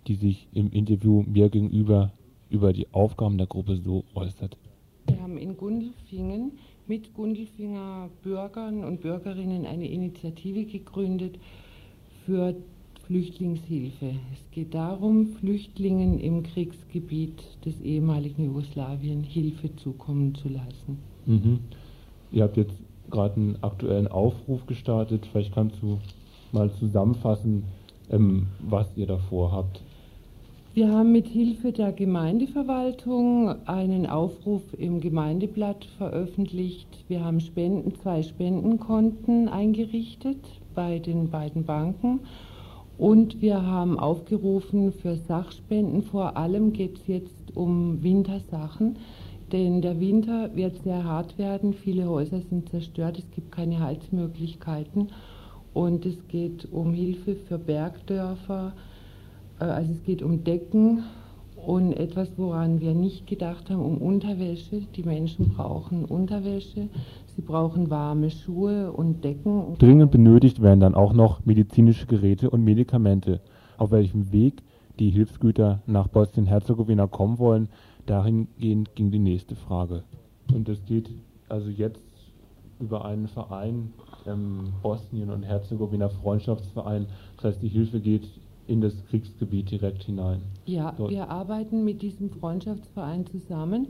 [0.08, 2.12] die sich im Interview mir gegenüber
[2.50, 4.58] über die Aufgaben der Gruppe so äußert.
[5.08, 6.52] Wir haben in Gundelfingen
[6.88, 11.39] mit Gundelfinger Bürgern und Bürgerinnen eine Initiative gegründet
[12.26, 12.56] für
[13.06, 14.15] Flüchtlingshilfe.
[14.32, 21.00] Es geht darum, Flüchtlingen im Kriegsgebiet des ehemaligen Jugoslawien Hilfe zukommen zu lassen.
[21.26, 21.60] Mhm.
[22.32, 22.78] Ihr habt jetzt
[23.10, 25.28] gerade einen aktuellen Aufruf gestartet.
[25.32, 26.00] Vielleicht kannst du
[26.52, 27.63] mal zusammenfassen,
[28.10, 29.82] ähm, was ihr davor habt.
[30.76, 36.88] Wir haben mit Hilfe der Gemeindeverwaltung einen Aufruf im Gemeindeblatt veröffentlicht.
[37.08, 40.40] Wir haben Spenden, zwei Spendenkonten eingerichtet
[40.74, 42.22] bei den beiden Banken
[42.98, 46.02] und wir haben aufgerufen für Sachspenden.
[46.02, 48.96] Vor allem geht es jetzt um Wintersachen,
[49.52, 51.76] denn der Winter wird sehr hart werden.
[51.76, 55.10] Viele Häuser sind zerstört, es gibt keine Heizmöglichkeiten
[55.76, 58.74] und es geht um Hilfe für Bergdörfer
[59.60, 61.04] also es geht um Decken
[61.66, 64.82] und etwas, woran wir nicht gedacht haben, um Unterwäsche.
[64.96, 66.89] Die Menschen brauchen Unterwäsche,
[67.36, 69.78] sie brauchen warme Schuhe und Decken.
[69.80, 73.39] Dringend benötigt werden dann auch noch medizinische Geräte und Medikamente.
[73.78, 74.62] Auf welchem Weg
[75.00, 77.70] die Hilfsgüter nach Bosnien-Herzegowina kommen wollen,
[78.06, 80.04] dahingehend ging die nächste Frage.
[80.54, 81.10] Und es geht
[81.50, 82.02] also jetzt
[82.80, 83.94] über einen Verein,
[84.28, 87.08] ähm, Bosnien- und Herzegowina Freundschaftsverein.
[87.38, 88.28] Das heißt, die Hilfe geht
[88.67, 90.41] in das Kriegsgebiet direkt hinein.
[90.65, 91.12] Ja, Dort.
[91.12, 93.88] wir arbeiten mit diesem Freundschaftsverein zusammen.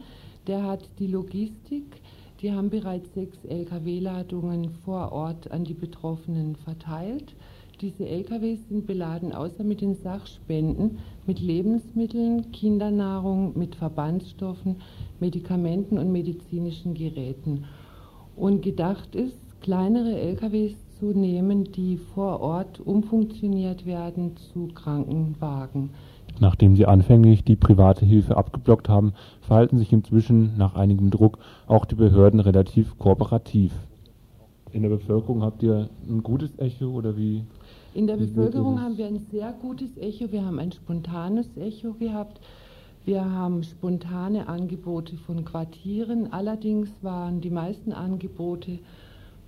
[0.48, 2.02] Der hat die Logistik.
[2.42, 7.34] Die haben bereits sechs Lkw-Ladungen vor Ort an die Betroffenen verteilt.
[7.82, 14.78] Diese LKWs sind beladen außer mit den Sachspenden, mit Lebensmitteln, Kindernahrung, mit Verbandsstoffen,
[15.20, 17.66] Medikamenten und medizinischen Geräten.
[18.36, 25.90] Und gedacht ist, kleinere LKWs zu nehmen, die vor Ort umfunktioniert werden zu Krankenwagen.
[26.40, 29.12] Nachdem sie anfänglich die private Hilfe abgeblockt haben,
[29.42, 33.74] verhalten sich inzwischen nach einigem Druck auch die Behörden relativ kooperativ.
[34.72, 37.44] In der Bevölkerung habt ihr ein gutes Echo oder wie?
[37.94, 40.32] In der Bevölkerung haben wir ein sehr gutes Echo.
[40.32, 42.40] Wir haben ein spontanes Echo gehabt.
[43.04, 46.32] Wir haben spontane Angebote von Quartieren.
[46.32, 48.80] Allerdings waren die meisten Angebote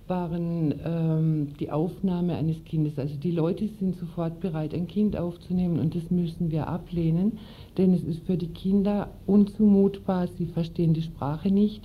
[0.08, 2.98] waren ähm, die Aufnahme eines Kindes.
[2.98, 7.38] Also die Leute sind sofort bereit, ein Kind aufzunehmen und das müssen wir ablehnen,
[7.76, 11.82] denn es ist für die Kinder unzumutbar, sie verstehen die Sprache nicht.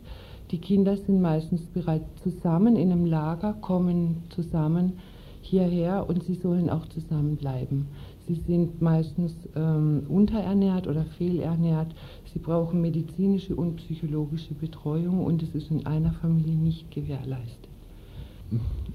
[0.51, 4.93] Die Kinder sind meistens bereits zusammen in einem Lager, kommen zusammen
[5.41, 7.87] hierher und sie sollen auch zusammenbleiben.
[8.27, 11.95] Sie sind meistens ähm, unterernährt oder fehlernährt.
[12.33, 17.70] Sie brauchen medizinische und psychologische Betreuung und es ist in einer Familie nicht gewährleistet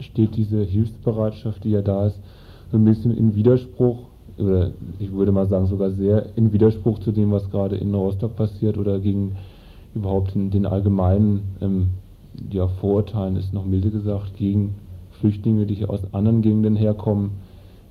[0.00, 2.18] steht diese Hilfsbereitschaft, die ja da ist,
[2.70, 3.98] so ein bisschen in Widerspruch,
[4.38, 8.36] oder ich würde mal sagen sogar sehr in Widerspruch zu dem, was gerade in Rostock
[8.36, 9.36] passiert oder gegen
[9.94, 11.88] überhaupt den, den allgemeinen ähm,
[12.50, 14.74] ja, Vorurteilen, ist noch milde gesagt, gegen
[15.20, 17.30] Flüchtlinge, die hier aus anderen Gegenden herkommen.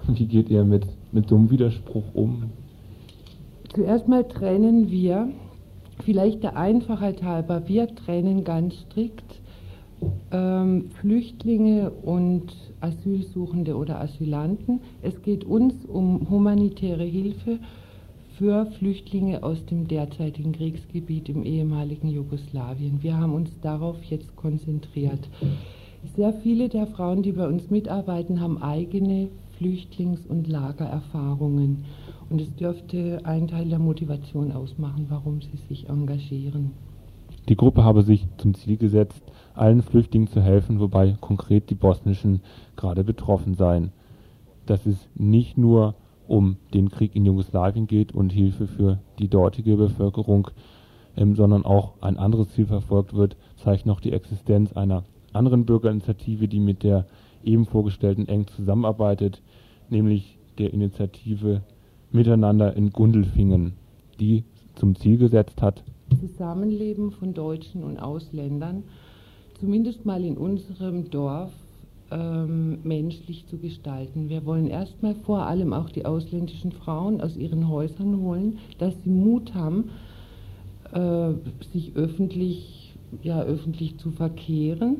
[0.08, 2.52] Wie geht ihr mit, mit so einem Widerspruch um?
[3.74, 5.30] Zuerst mal trennen wir,
[6.04, 9.42] vielleicht der Einfachheit halber, wir trennen ganz strikt
[10.32, 14.82] ähm, Flüchtlinge und Asylsuchende oder Asylanten.
[15.02, 17.60] Es geht uns um humanitäre Hilfe
[18.38, 23.02] für Flüchtlinge aus dem derzeitigen Kriegsgebiet im ehemaligen Jugoslawien.
[23.02, 25.30] Wir haben uns darauf jetzt konzentriert.
[26.16, 31.86] Sehr viele der Frauen, die bei uns mitarbeiten, haben eigene Flüchtlings- und Lagererfahrungen.
[32.30, 36.72] Und es dürfte einen Teil der Motivation ausmachen, warum sie sich engagieren.
[37.48, 39.22] Die Gruppe habe sich zum Ziel gesetzt,
[39.54, 42.42] allen Flüchtlingen zu helfen, wobei konkret die bosnischen
[42.76, 43.92] gerade betroffen seien.
[44.66, 45.94] Dass es nicht nur
[46.28, 50.50] um den Krieg in Jugoslawien geht und Hilfe für die dortige Bevölkerung,
[51.16, 56.48] ähm, sondern auch ein anderes Ziel verfolgt wird, zeigt noch die Existenz einer anderen Bürgerinitiative,
[56.48, 57.06] die mit der
[57.44, 59.42] eben vorgestellten eng zusammenarbeitet,
[59.90, 61.62] nämlich der Initiative
[62.12, 63.74] Miteinander in Gundelfingen,
[64.20, 65.84] die zum Ziel gesetzt hat,
[66.20, 68.84] Zusammenleben von Deutschen und Ausländern
[69.60, 71.52] zumindest mal in unserem Dorf
[72.12, 74.30] ähm, menschlich zu gestalten.
[74.30, 79.10] Wir wollen erstmal vor allem auch die ausländischen Frauen aus ihren Häusern holen, dass sie
[79.10, 79.90] Mut haben,
[80.94, 81.32] äh,
[81.74, 82.94] sich öffentlich,
[83.24, 84.98] ja, öffentlich zu verkehren.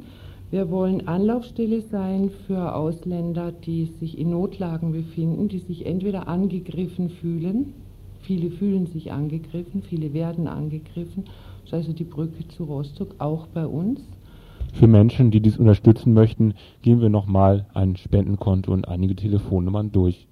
[0.52, 7.10] Wir wollen Anlaufstelle sein für Ausländer, die sich in Notlagen befinden, die sich entweder angegriffen
[7.10, 7.74] fühlen,
[8.26, 11.26] viele fühlen sich angegriffen, viele werden angegriffen,
[11.64, 14.02] das ist also die Brücke zu Rostock auch bei uns
[14.76, 20.28] für Menschen, die dies unterstützen möchten, gehen wir nochmal ein Spendenkonto und einige Telefonnummern durch.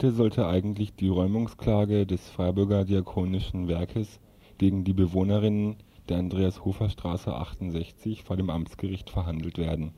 [0.04, 4.20] Heute sollte eigentlich die Räumungsklage des Freiburger Diakonischen Werkes
[4.58, 5.78] gegen die Bewohnerinnen
[6.10, 9.94] der Andreas-Hofer-Straße 68 vor dem Amtsgericht verhandelt werden.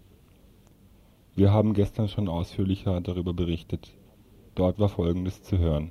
[1.36, 3.96] Wir haben gestern schon ausführlicher darüber berichtet.
[4.54, 5.90] Dort war Folgendes zu hören.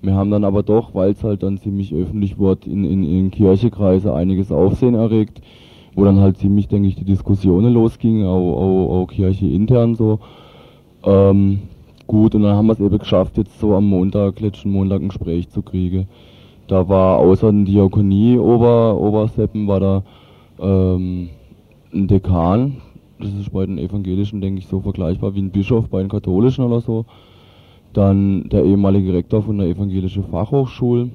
[0.00, 3.32] Wir haben dann aber doch, weil es halt dann ziemlich öffentlich wurde, in, in, in
[3.32, 5.40] Kirchekreise einiges Aufsehen erregt,
[5.96, 10.20] wo dann halt ziemlich, denke ich, die Diskussionen losgingen, auch, auch, auch Kirche intern so.
[11.02, 11.62] Ähm,
[12.06, 15.08] gut und dann haben wir es eben geschafft, jetzt so am Montag, letzten Montag ein
[15.08, 16.08] Gespräch zu kriegen.
[16.68, 20.02] Da war außer den Diakonie Ober, Oberseppen war da
[20.60, 21.28] ähm,
[21.92, 22.78] ein Dekan,
[23.22, 26.64] das ist bei den Evangelischen, denke ich, so vergleichbar wie ein Bischof bei den Katholischen
[26.64, 27.04] oder so.
[27.92, 31.10] Dann der ehemalige Rektor von der Evangelischen Fachhochschule.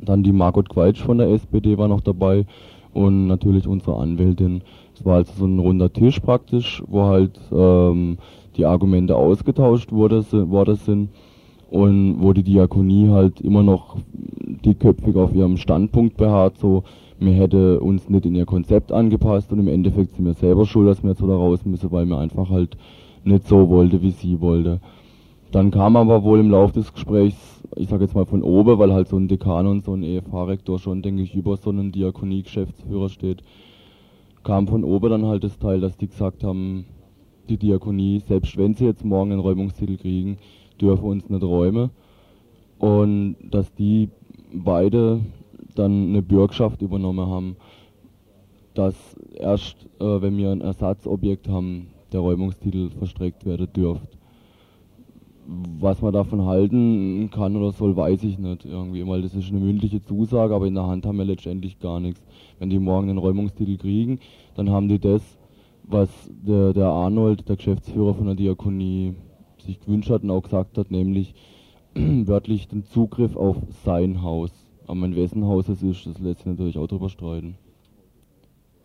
[0.00, 2.44] Dann die Margot Quaitsch von der SPD war noch dabei
[2.92, 4.62] und natürlich unsere Anwältin.
[4.94, 8.18] Es war also so ein runder Tisch praktisch, wo halt ähm,
[8.56, 11.08] die Argumente ausgetauscht worden sind
[11.70, 13.96] und wo die Diakonie halt immer noch
[14.64, 16.84] dickköpfig auf ihrem Standpunkt beharrt, so
[17.18, 20.88] wir hätte uns nicht in ihr Konzept angepasst und im Endeffekt sind wir selber schuld,
[20.88, 22.76] dass wir jetzt wieder raus müssen, weil wir einfach halt
[23.24, 24.80] nicht so wollte, wie sie wollte.
[25.52, 28.92] Dann kam aber wohl im Laufe des Gesprächs, ich sag jetzt mal von oben, weil
[28.92, 33.08] halt so ein Dekan und so ein EFH-Rektor schon, denke ich, über so einen Diakonie-Geschäftsführer
[33.08, 33.42] steht,
[34.42, 36.86] kam von oben dann halt das Teil, dass die gesagt haben,
[37.48, 40.38] die Diakonie, selbst wenn sie jetzt morgen einen Räumungstitel kriegen,
[40.80, 41.90] dürfen uns nicht räumen.
[42.78, 44.08] Und dass die
[44.52, 45.20] beide
[45.74, 47.56] dann eine Bürgschaft übernommen haben,
[48.74, 48.94] dass
[49.34, 54.18] erst, äh, wenn wir ein Ersatzobjekt haben, der Räumungstitel verstreckt werden dürfte.
[55.80, 59.58] Was man davon halten kann oder soll, weiß ich nicht irgendwie, weil das ist eine
[59.58, 62.22] mündliche Zusage, aber in der Hand haben wir letztendlich gar nichts.
[62.58, 64.20] Wenn die morgen einen Räumungstitel kriegen,
[64.54, 65.22] dann haben die das,
[65.92, 69.14] was der, der Arnold, der Geschäftsführer von der Diakonie,
[69.58, 71.34] sich gewünscht hat und auch gesagt hat, nämlich
[71.94, 74.50] wörtlich den Zugriff auf sein Haus.
[74.86, 77.56] Aber in wessen Haus es ist, das lässt sich natürlich auch drüber streiten.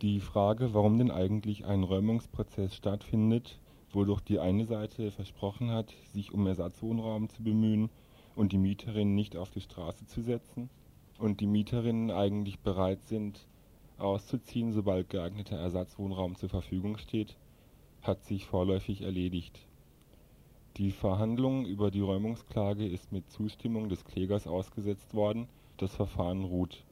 [0.02, 3.58] Die Frage, warum denn eigentlich ein Räumungsprozess stattfindet,
[3.92, 7.90] wodurch die eine Seite versprochen hat, sich um Ersatzwohnraum zu bemühen
[8.36, 10.70] und die Mieterinnen nicht auf die Straße zu setzen
[11.18, 13.48] und die Mieterinnen eigentlich bereit sind,
[14.00, 17.36] auszuziehen, sobald geeigneter Ersatzwohnraum zur Verfügung steht,
[18.02, 19.60] hat sich vorläufig erledigt.
[20.76, 26.84] Die Verhandlung über die Räumungsklage ist mit Zustimmung des Klägers ausgesetzt worden, das Verfahren ruht.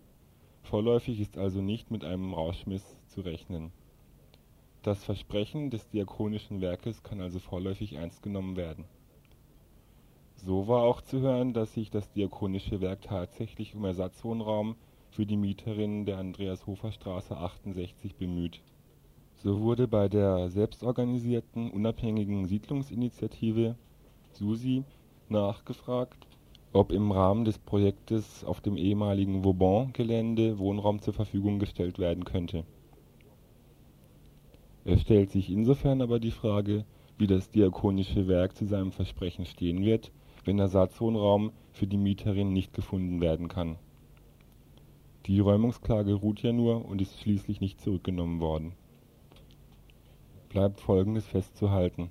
[0.62, 3.70] Vorläufig ist also nicht mit einem Rauschmiss zu rechnen.
[4.82, 8.84] Das Versprechen des Diakonischen Werkes kann also vorläufig ernst genommen werden.
[10.36, 14.76] So war auch zu hören, dass sich das Diakonische Werk tatsächlich um Ersatzwohnraum
[15.16, 18.60] für die Mieterinnen der Andreas-Hofer-Straße 68 bemüht.
[19.36, 23.76] So wurde bei der selbstorganisierten unabhängigen Siedlungsinitiative
[24.32, 24.84] SUSI
[25.30, 26.26] nachgefragt,
[26.74, 32.64] ob im Rahmen des Projektes auf dem ehemaligen Vauban-Gelände Wohnraum zur Verfügung gestellt werden könnte.
[34.84, 36.84] Es stellt sich insofern aber die Frage,
[37.16, 40.12] wie das Diakonische Werk zu seinem Versprechen stehen wird,
[40.44, 43.78] wenn Ersatzwohnraum für die Mieterin nicht gefunden werden kann.
[45.26, 48.74] Die Räumungsklage ruht ja nur und ist schließlich nicht zurückgenommen worden.
[50.50, 52.10] Bleibt Folgendes festzuhalten: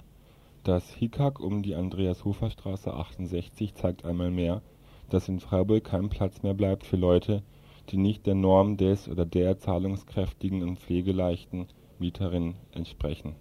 [0.65, 4.61] Das Hickhack um die Andreas-Hofer-Straße 68 zeigt einmal mehr,
[5.09, 7.41] dass in Freiburg kein Platz mehr bleibt für Leute,
[7.89, 11.67] die nicht der Norm des oder der zahlungskräftigen und pflegeleichten
[11.99, 13.35] Mieterin entsprechen.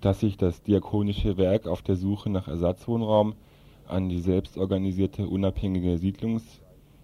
[0.00, 3.36] Dass sich das Diakonische Werk auf der Suche nach Ersatzwohnraum
[3.86, 5.96] an die selbstorganisierte unabhängige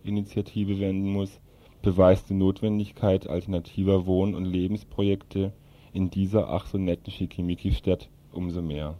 [0.03, 1.41] Siedlungsinitiative wenden muss,
[1.81, 5.53] beweist die Notwendigkeit alternativer Wohn und Lebensprojekte
[5.93, 8.97] in dieser ach so netten Schickimicki-Stadt umso mehr.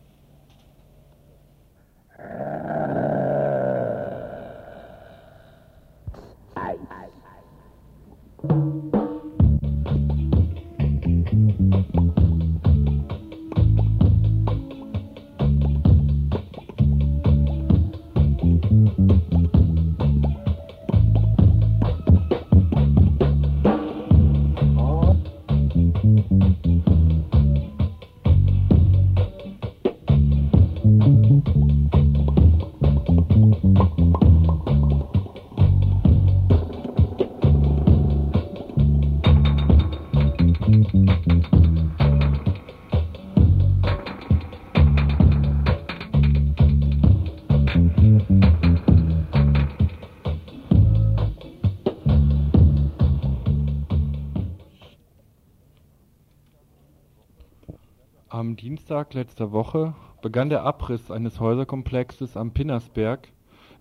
[58.93, 63.27] Dienstag letzter Woche begann der Abriss eines Häuserkomplexes am Pinnersberg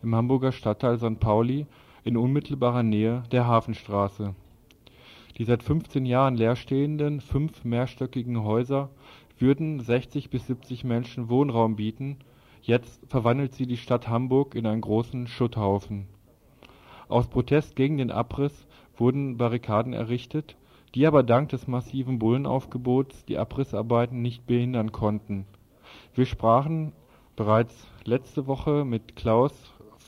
[0.02, 1.20] im Hamburger Stadtteil St.
[1.20, 1.66] Pauli
[2.06, 4.36] in unmittelbarer Nähe der Hafenstraße.
[5.38, 8.90] Die seit 15 Jahren leerstehenden fünf mehrstöckigen Häuser
[9.38, 12.20] würden 60 bis 70 Menschen Wohnraum bieten,
[12.62, 16.08] jetzt verwandelt sie die Stadt Hamburg in einen großen Schutthaufen.
[17.10, 20.56] Aus Protest gegen den Abriss wurden Barrikaden errichtet,
[20.96, 25.46] die aber dank des massiven Bullenaufgebots die Abrissarbeiten nicht behindern konnten.
[26.14, 26.94] Wir sprachen
[27.36, 29.54] bereits letzte Woche mit Klaus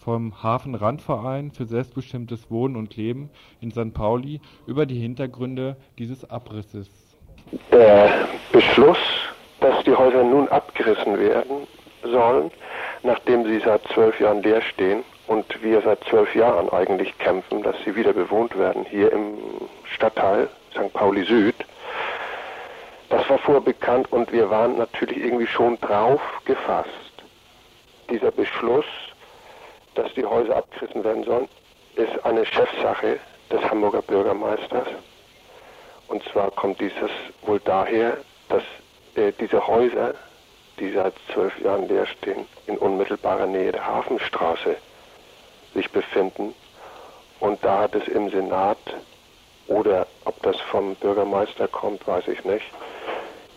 [0.03, 3.29] vom Hafenrandverein für selbstbestimmtes Wohnen und Leben
[3.61, 3.93] in St.
[3.93, 6.89] Pauli über die Hintergründe dieses Abrisses.
[7.71, 8.97] Der Beschluss,
[9.61, 11.67] dass die Häuser nun abgerissen werden
[12.03, 12.51] sollen,
[13.03, 17.75] nachdem sie seit zwölf Jahren leer stehen und wir seit zwölf Jahren eigentlich kämpfen, dass
[17.85, 19.37] sie wieder bewohnt werden, hier im
[19.85, 20.91] Stadtteil St.
[20.93, 21.55] Pauli Süd.
[23.09, 26.89] Das war vorbekannt und wir waren natürlich irgendwie schon drauf gefasst.
[28.09, 28.85] Dieser Beschluss,
[29.95, 31.47] dass die Häuser abgerissen werden sollen,
[31.95, 33.19] ist eine Chefsache
[33.51, 34.87] des Hamburger Bürgermeisters.
[36.07, 37.11] Und zwar kommt dieses
[37.43, 38.17] wohl daher,
[38.49, 38.63] dass
[39.15, 40.15] äh, diese Häuser,
[40.79, 44.75] die seit zwölf Jahren leer stehen, in unmittelbarer Nähe der Hafenstraße
[45.75, 46.53] sich befinden.
[47.39, 48.77] Und da hat es im Senat
[49.73, 52.65] oder ob das vom Bürgermeister kommt, weiß ich nicht,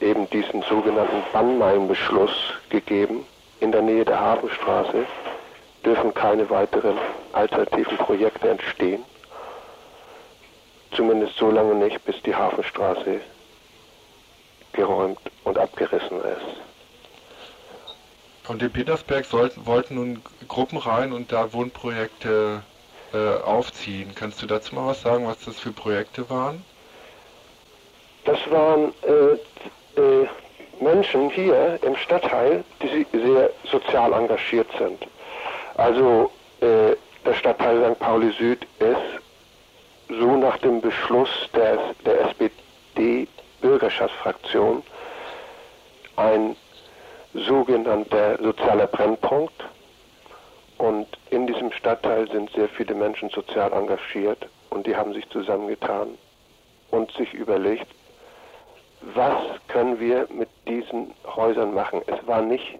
[0.00, 2.32] eben diesen sogenannten Bannmeilenbeschluss
[2.70, 3.26] gegeben.
[3.60, 5.04] In der Nähe der Hafenstraße
[5.84, 6.98] dürfen keine weiteren
[7.32, 9.04] alternativen Projekte entstehen.
[10.92, 13.20] Zumindest so lange nicht, bis die Hafenstraße
[14.72, 16.60] geräumt und abgerissen ist.
[18.44, 22.62] Von dem Petersberg sollten, wollten nun Gruppen rein und da Wohnprojekte
[23.16, 24.12] äh, aufziehen.
[24.14, 26.62] Kannst du dazu mal was sagen, was das für Projekte waren?
[28.24, 29.32] Das waren äh,
[30.00, 30.26] äh,
[30.80, 35.06] Menschen hier im Stadtteil, die sehr sozial engagiert sind.
[35.76, 37.98] Also äh, der Stadtteil St.
[37.98, 39.20] Pauli Süd ist
[40.08, 44.82] so nach dem Beschluss der, der SPD-Bürgerschaftsfraktion
[46.16, 46.56] ein
[47.34, 49.64] sogenannter sozialer Brennpunkt.
[50.78, 56.18] Und in diesem Stadtteil sind sehr viele Menschen sozial engagiert und die haben sich zusammengetan
[56.90, 57.86] und sich überlegt,
[59.14, 59.34] was
[59.68, 62.02] können wir mit diesen Häusern machen.
[62.06, 62.78] Es war nicht,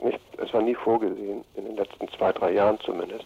[0.00, 3.24] nicht, es war nie vorgesehen, in den letzten zwei, drei Jahren zumindest,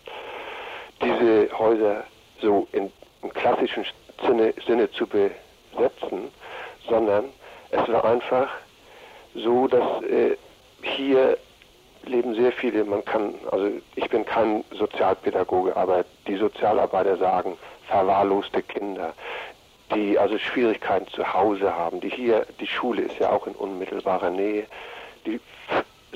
[1.02, 2.04] diese Häuser
[2.40, 2.90] so in,
[3.22, 3.84] im klassischen
[4.26, 6.30] Sinne, Sinne zu besetzen,
[6.88, 7.26] sondern
[7.70, 8.48] es war einfach
[9.34, 10.36] so, dass äh,
[10.82, 11.36] hier
[12.04, 18.62] leben sehr viele, man kann, also ich bin kein Sozialpädagoge, aber die Sozialarbeiter sagen, verwahrloste
[18.62, 19.12] Kinder,
[19.94, 24.30] die also Schwierigkeiten zu Hause haben, die hier, die Schule ist ja auch in unmittelbarer
[24.30, 24.66] Nähe,
[25.26, 25.40] die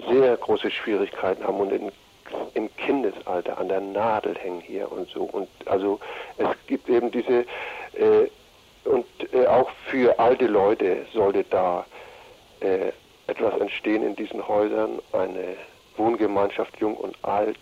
[0.08, 1.92] sehr große Schwierigkeiten haben und in,
[2.54, 5.22] im Kindesalter an der Nadel hängen hier und so.
[5.24, 6.00] Und also
[6.38, 7.44] es gibt eben diese,
[7.94, 8.28] äh,
[8.84, 11.84] und äh, auch für alte Leute sollte da
[12.60, 12.92] äh,
[13.26, 15.56] etwas entstehen in diesen Häusern, eine
[15.96, 17.58] Wohngemeinschaft Jung und Alt,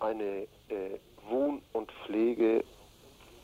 [0.00, 0.98] eine äh,
[1.28, 2.64] Wohn- und Pflege,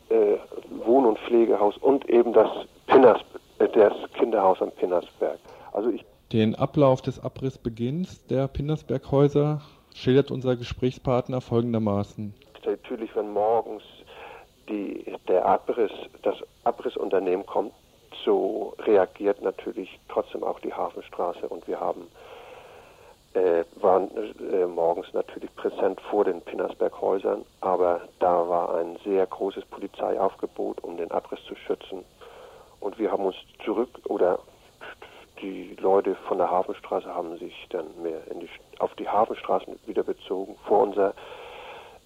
[0.09, 0.37] äh,
[0.69, 2.49] Wohn- und Pflegehaus und eben das
[2.87, 3.21] Pinners,
[3.59, 5.39] äh, das Kinderhaus am Pinnersberg.
[5.71, 9.61] Also ich den Ablauf des Abrissbeginns der Pinnersberghäuser
[9.95, 12.35] schildert unser Gesprächspartner folgendermaßen.
[12.63, 13.81] Natürlich, wenn morgens
[14.69, 15.91] die, der Abriss,
[16.21, 17.73] das Abrissunternehmen kommt,
[18.23, 22.07] so reagiert natürlich trotzdem auch die Hafenstraße und wir haben
[23.33, 24.09] äh, waren
[24.51, 30.97] äh, morgens natürlich präsent vor den Pinnersberghäusern, aber da war ein sehr großes Polizeiaufgebot, um
[30.97, 32.03] den Abriss zu schützen.
[32.79, 34.39] Und wir haben uns zurück oder
[35.41, 38.49] die Leute von der Hafenstraße haben sich dann mehr die,
[38.79, 40.55] auf die Hafenstraßen wieder bezogen.
[40.65, 41.13] Vor unser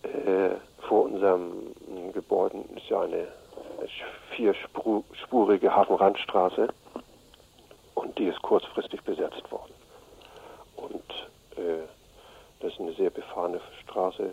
[0.04, 0.56] äh,
[0.88, 1.74] vor unserem
[2.14, 3.28] Gebäude ist ja eine
[4.36, 6.68] vierspurige Hafenrandstraße
[7.96, 9.74] und die ist kurzfristig besetzt worden.
[10.76, 11.10] Und
[11.58, 11.84] äh,
[12.60, 14.32] das ist eine sehr befahrene Straße,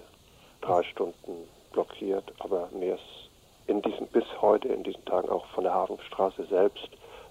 [0.62, 3.30] drei Stunden blockiert, aber mehr ist
[3.66, 6.88] in diesem, bis heute, in diesen Tagen auch von der Hafenstraße selbst,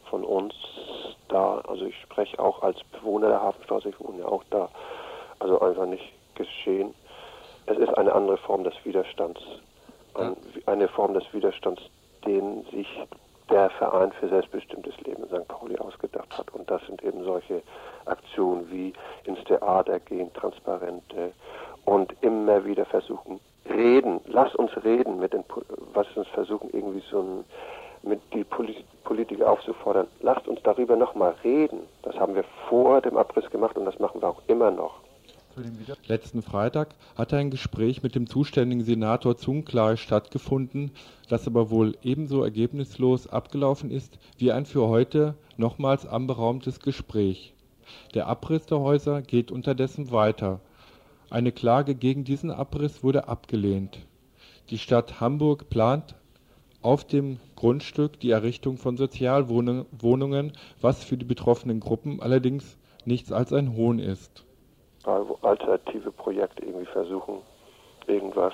[0.10, 0.54] von uns
[1.28, 4.70] da, also ich spreche auch als Bewohner der Hafenstraße, ich wohne ja auch da,
[5.40, 6.94] also einfach nicht geschehen.
[7.66, 9.42] Es ist eine andere Form des Widerstands,
[10.14, 10.36] ein,
[10.66, 11.82] eine Form des Widerstands,
[12.26, 12.88] den sich
[13.50, 15.48] der Verein für selbstbestimmtes Leben in St.
[15.48, 16.54] Pauli ausgedacht hat.
[16.54, 17.62] Und das sind eben solche
[18.06, 18.94] Aktionen wie
[19.26, 21.34] ins Theater gehen, Transparente
[21.86, 25.44] und immer wieder versuchen, reden, lass uns reden mit den,
[25.94, 27.46] was uns versuchen, irgendwie so ein,
[28.02, 28.46] mit die
[29.04, 31.82] Politiker aufzufordern, lasst uns darüber nochmal reden.
[32.04, 35.00] Das haben wir vor dem Abriss gemacht und das machen wir auch immer noch.
[36.08, 40.92] Letzten Freitag hatte ein Gespräch mit dem zuständigen Senator Zungklai stattgefunden,
[41.28, 47.54] das aber wohl ebenso ergebnislos abgelaufen ist wie ein für heute nochmals anberaumtes Gespräch.
[48.14, 50.62] Der Abriss der Häuser geht unterdessen weiter.
[51.30, 54.00] Eine Klage gegen diesen Abriss wurde abgelehnt.
[54.70, 56.16] Die Stadt Hamburg plant
[56.82, 63.52] auf dem Grundstück die Errichtung von Sozialwohnungen, was für die betroffenen Gruppen allerdings nichts als
[63.52, 64.46] ein Hohn ist
[65.06, 67.42] alternative Projekte irgendwie versuchen,
[68.08, 68.54] irgendwas.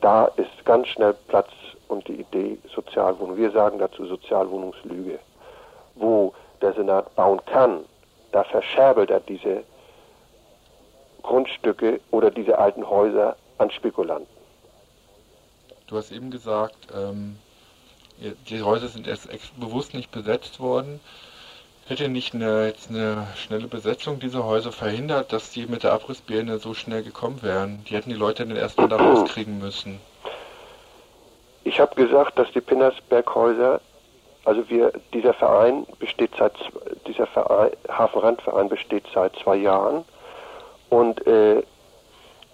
[0.00, 1.50] Da ist ganz schnell Platz
[1.88, 3.36] und die Idee Sozialwohnung.
[3.36, 5.18] Wir sagen dazu Sozialwohnungslüge.
[5.94, 7.84] Wo der Senat bauen kann,
[8.32, 9.62] da verscherbelt er diese
[11.22, 14.26] Grundstücke oder diese alten Häuser an Spekulanten.
[15.86, 17.38] Du hast eben gesagt, ähm,
[18.48, 19.28] die Häuser sind erst
[19.58, 21.00] bewusst nicht besetzt worden.
[21.86, 26.58] Hätte nicht eine, jetzt eine schnelle Besetzung dieser Häuser verhindert, dass die mit der Abrissbirne
[26.58, 27.84] so schnell gekommen wären?
[27.84, 30.00] Die hätten die Leute dann erstmal da rauskriegen müssen.
[31.64, 33.82] Ich habe gesagt, dass die Pinnersberghäuser,
[34.46, 36.54] also wir, dieser Verein besteht seit,
[37.06, 40.04] dieser Verein, Hafenrandverein besteht seit zwei Jahren
[40.88, 41.62] und äh,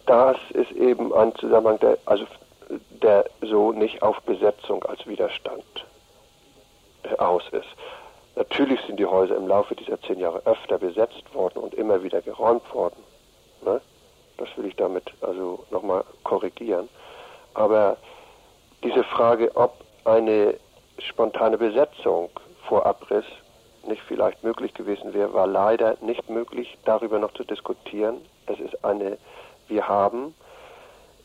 [0.06, 2.26] das ist eben ein Zusammenhang, der, also
[3.02, 5.64] der so nicht auf Besetzung als Widerstand
[7.18, 7.68] aus ist.
[8.36, 12.22] Natürlich sind die Häuser im Laufe dieser zehn Jahre öfter besetzt worden und immer wieder
[12.22, 13.02] geräumt worden.
[13.64, 13.80] Ne?
[14.38, 16.88] Das will ich damit also nochmal korrigieren.
[17.54, 17.96] Aber
[18.82, 19.74] diese Frage, ob
[20.04, 20.54] eine
[20.98, 22.30] spontane Besetzung
[22.66, 23.24] vor Abriss
[23.86, 28.20] nicht vielleicht möglich gewesen wäre, war leider nicht möglich, darüber noch zu diskutieren.
[28.46, 29.18] Es ist eine,
[29.68, 30.34] wir haben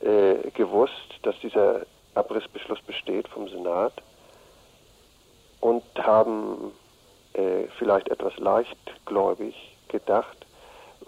[0.02, 1.82] äh, gewusst, dass dieser
[2.16, 3.94] Abrissbeschluss besteht vom Senat
[5.62, 6.72] und haben
[7.36, 9.56] äh, vielleicht etwas leichtgläubig
[9.90, 10.38] gedacht,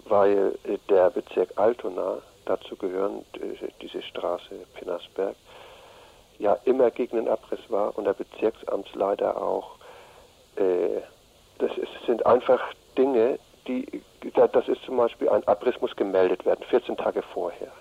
[0.04, 5.36] weil äh, der Bezirk Altona, dazu gehören äh, diese Straße Pinnersberg,
[6.38, 9.76] ja immer gegen den Abriss war und der Bezirksamtsleiter auch.
[10.56, 11.00] Äh,
[11.58, 12.60] das ist, sind einfach
[12.96, 14.02] Dinge, die,
[14.34, 17.72] das ist zum Beispiel ein Abriss muss gemeldet werden, 14 Tage vorher.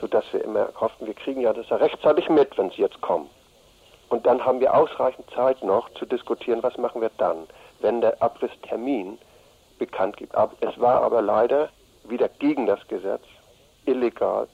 [0.00, 3.30] Sodass wir immer hoffen, wir kriegen ja das rechtzeitig mit, wenn sie jetzt kommen.
[4.08, 7.46] Und dann haben wir ausreichend Zeit noch zu diskutieren, was machen wir dann,
[7.80, 9.18] wenn der Abrisstermin
[9.78, 10.34] bekannt gibt.
[10.60, 11.70] Es war aber leider
[12.04, 13.24] wieder gegen das Gesetz,
[13.86, 14.46] illegal,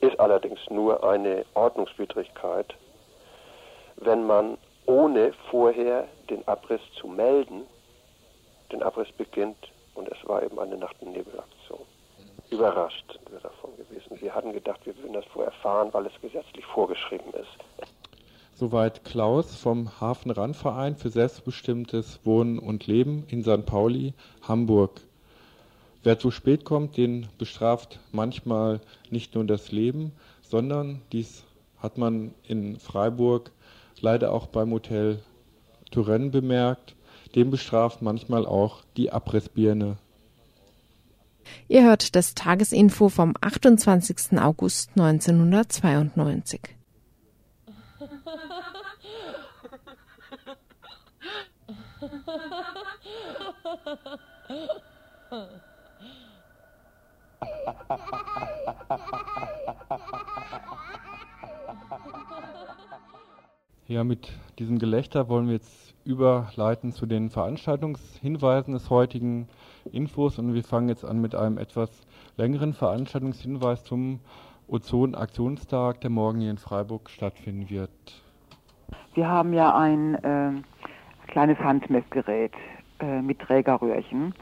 [0.00, 2.74] ist allerdings nur eine Ordnungswidrigkeit,
[3.96, 4.56] wenn man
[4.86, 7.66] ohne vorher den Abriss zu melden,
[8.72, 11.80] den Abriss beginnt und es war eben eine Nacht- und Nebelaktion.
[12.50, 14.20] Überrascht sind wir davon gewesen.
[14.20, 17.90] Wir hatten gedacht, wir würden das vorher erfahren, weil es gesetzlich vorgeschrieben ist.
[18.60, 23.64] Soweit Klaus vom Hafenrandverein für selbstbestimmtes Wohnen und Leben in St.
[23.64, 25.00] Pauli, Hamburg.
[26.02, 31.44] Wer zu spät kommt, den bestraft manchmal nicht nur das Leben, sondern dies
[31.78, 33.50] hat man in Freiburg
[33.98, 35.20] leider auch beim Hotel
[35.90, 36.96] Turenne bemerkt.
[37.34, 39.96] Den bestraft manchmal auch die Abrissbirne.
[41.66, 44.38] Ihr hört das Tagesinfo vom 28.
[44.38, 46.76] August 1992.
[63.86, 64.28] Ja, mit
[64.60, 69.48] diesem Gelächter wollen wir jetzt überleiten zu den Veranstaltungshinweisen des heutigen
[69.90, 70.38] Infos.
[70.38, 71.90] Und wir fangen jetzt an mit einem etwas
[72.36, 74.20] längeren Veranstaltungshinweis zum
[74.70, 77.90] Ozon-Aktionstag, der morgen hier in Freiburg stattfinden wird.
[79.14, 80.52] Wir haben ja ein äh,
[81.26, 82.52] kleines Handmessgerät
[83.00, 84.26] äh, mit Trägerröhrchen.
[84.26, 84.34] Mhm.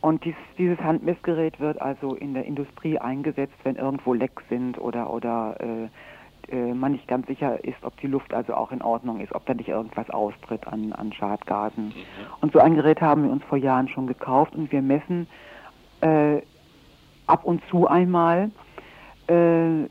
[0.00, 5.12] Und dies, dieses Handmessgerät wird also in der Industrie eingesetzt, wenn irgendwo Lecks sind oder,
[5.12, 5.88] oder äh,
[6.50, 9.44] äh, man nicht ganz sicher ist, ob die Luft also auch in Ordnung ist, ob
[9.46, 11.86] da nicht irgendwas austritt an, an Schadgasen.
[11.86, 11.92] Mhm.
[12.40, 15.26] Und so ein Gerät haben wir uns vor Jahren schon gekauft und wir messen
[16.00, 16.40] äh,
[17.26, 18.50] ab und zu einmal.
[19.28, 19.88] Äh,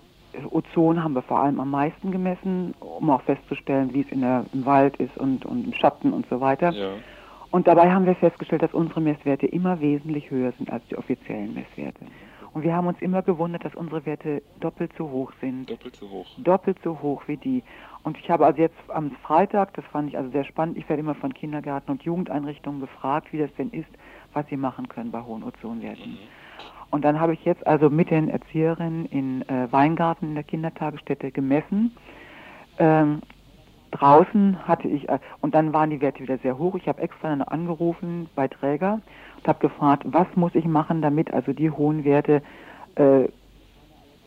[0.51, 4.45] Ozon haben wir vor allem am meisten gemessen, um auch festzustellen, wie es in der,
[4.53, 6.71] im Wald ist und, und im Schatten und so weiter.
[6.71, 6.91] Ja.
[7.49, 11.53] Und dabei haben wir festgestellt, dass unsere Messwerte immer wesentlich höher sind als die offiziellen
[11.53, 12.05] Messwerte.
[12.53, 15.69] Und wir haben uns immer gewundert, dass unsere Werte doppelt so hoch sind.
[15.69, 16.25] Doppelt so hoch.
[16.37, 17.63] Doppelt so hoch wie die.
[18.03, 21.01] Und ich habe also jetzt am Freitag, das fand ich also sehr spannend, ich werde
[21.01, 23.89] immer von Kindergärten und Jugendeinrichtungen gefragt, wie das denn ist,
[24.33, 26.11] was sie machen können bei hohen Ozonwerten.
[26.13, 26.17] Mhm.
[26.89, 31.31] Und dann habe ich jetzt also mit den Erzieherinnen in äh, Weingarten in der Kindertagesstätte
[31.31, 31.95] gemessen.
[32.79, 33.21] Ähm,
[33.91, 36.75] draußen hatte ich, äh, und dann waren die Werte wieder sehr hoch.
[36.75, 39.01] Ich habe extra dann angerufen bei Träger
[39.37, 42.41] und habe gefragt, was muss ich machen, damit also die hohen Werte
[42.95, 43.27] äh,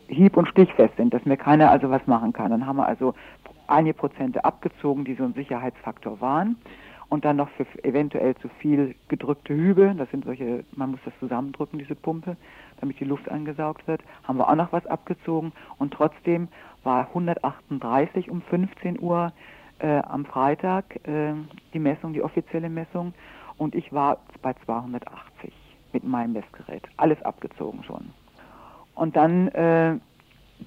[0.07, 2.51] hieb- und stichfest sind, dass mir keiner also was machen kann.
[2.51, 3.13] Dann haben wir also
[3.67, 6.57] einige Prozente abgezogen, die so ein Sicherheitsfaktor waren.
[7.11, 11.13] Und dann noch für eventuell zu viel gedrückte Hübe, das sind solche, man muss das
[11.19, 12.37] zusammendrücken, diese Pumpe,
[12.79, 15.51] damit die Luft angesaugt wird, haben wir auch noch was abgezogen.
[15.77, 16.47] Und trotzdem
[16.85, 19.33] war 138 um 15 Uhr
[19.79, 21.33] äh, am Freitag äh,
[21.73, 23.13] die Messung, die offizielle Messung.
[23.57, 25.51] Und ich war bei 280
[25.91, 26.83] mit meinem Messgerät.
[26.95, 28.13] Alles abgezogen schon.
[28.95, 29.97] Und dann äh,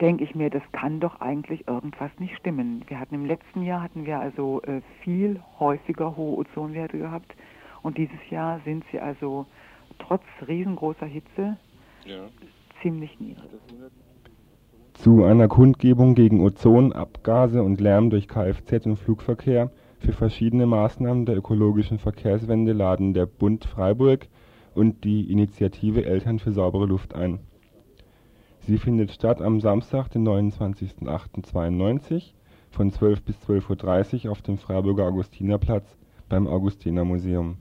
[0.01, 2.84] denke ich mir, das kann doch eigentlich irgendwas nicht stimmen.
[2.88, 7.34] Wir hatten im letzten Jahr hatten wir also äh, viel häufiger hohe Ozonwerte gehabt
[7.82, 9.47] und dieses Jahr sind sie also
[9.99, 11.57] trotz riesengroßer Hitze
[12.05, 12.26] ja.
[12.82, 13.51] ziemlich niedrig.
[14.95, 21.26] Zu einer Kundgebung gegen Ozon, Abgase und Lärm durch Kfz und Flugverkehr für verschiedene Maßnahmen
[21.26, 24.28] der ökologischen Verkehrswende laden der Bund Freiburg
[24.74, 27.40] und die Initiative Eltern für saubere Luft ein.
[28.66, 32.32] Sie findet statt am Samstag, den 29.08.92
[32.70, 35.98] von 12 bis 12.30 Uhr auf dem Freiburger Augustinerplatz
[36.30, 37.58] beim Augustinermuseum.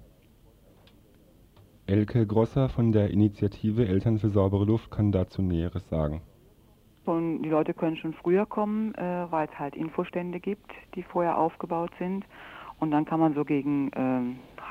[1.87, 6.21] Elke Grosser von der Initiative Eltern für saubere Luft kann dazu Näheres sagen.
[7.03, 11.37] Und die Leute können schon früher kommen, äh, weil es halt Infostände gibt, die vorher
[11.37, 12.23] aufgebaut sind.
[12.79, 14.21] Und dann kann man so gegen äh,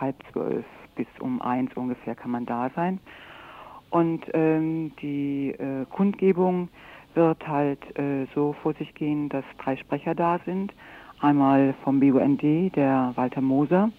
[0.01, 0.65] halb zwölf
[0.97, 3.01] bis um eins ungefähr kann man da sein.
[3.93, 6.71] Und ähm, die äh, Kundgebung
[7.13, 10.73] wird halt äh, so vor sich gehen, dass drei Sprecher da sind.
[11.21, 12.43] Einmal vom BUND,
[12.75, 13.91] der Walter Moser,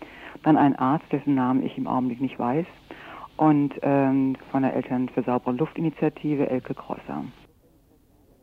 [0.41, 2.65] dann ein Arzt, dessen Namen ich im Augenblick nicht weiß,
[3.37, 7.25] und ähm, von der Eltern für saubere Luftinitiative Elke Krosser.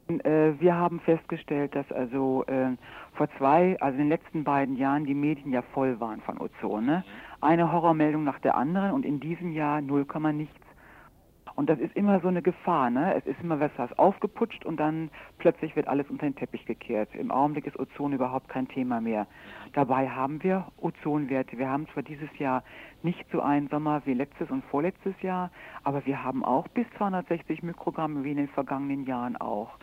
[0.08, 2.76] Äh, wir haben festgestellt, dass also äh,
[3.14, 7.02] vor zwei, also in den letzten beiden Jahren die Medien ja voll waren von Ozone.
[7.40, 10.69] Eine Horrormeldung nach der anderen und in diesem Jahr 0, nichts.
[11.60, 13.14] Und das ist immer so eine Gefahr, ne?
[13.16, 17.14] Es ist immer was was aufgeputscht und dann plötzlich wird alles unter den Teppich gekehrt.
[17.14, 19.26] Im Augenblick ist Ozon überhaupt kein Thema mehr.
[19.74, 21.58] Dabei haben wir Ozonwerte.
[21.58, 22.64] Wir haben zwar dieses Jahr
[23.02, 25.50] nicht so einen Sommer wie letztes und vorletztes Jahr,
[25.84, 29.76] aber wir haben auch bis 260 Mikrogramm wie in den vergangenen Jahren auch.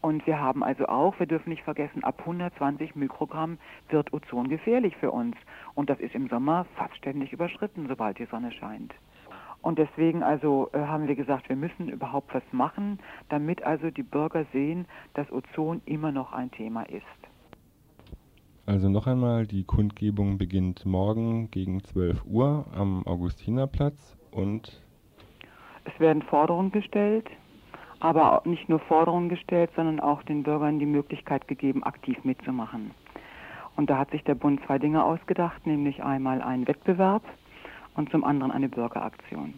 [0.00, 3.58] Und wir haben also auch, wir dürfen nicht vergessen, ab 120 Mikrogramm
[3.90, 5.36] wird Ozon gefährlich für uns.
[5.74, 8.92] Und das ist im Sommer fast ständig überschritten, sobald die Sonne scheint.
[9.62, 12.98] Und deswegen also äh, haben wir gesagt, wir müssen überhaupt was machen,
[13.28, 17.02] damit also die Bürger sehen, dass Ozon immer noch ein Thema ist.
[18.66, 24.82] Also noch einmal, die Kundgebung beginnt morgen gegen 12 Uhr am Augustinerplatz und
[25.84, 27.28] Es werden Forderungen gestellt,
[28.00, 32.92] aber nicht nur Forderungen gestellt, sondern auch den Bürgern die Möglichkeit gegeben, aktiv mitzumachen.
[33.76, 37.22] Und da hat sich der Bund zwei Dinge ausgedacht, nämlich einmal einen Wettbewerb
[37.94, 39.54] und zum anderen eine Bürgeraktion.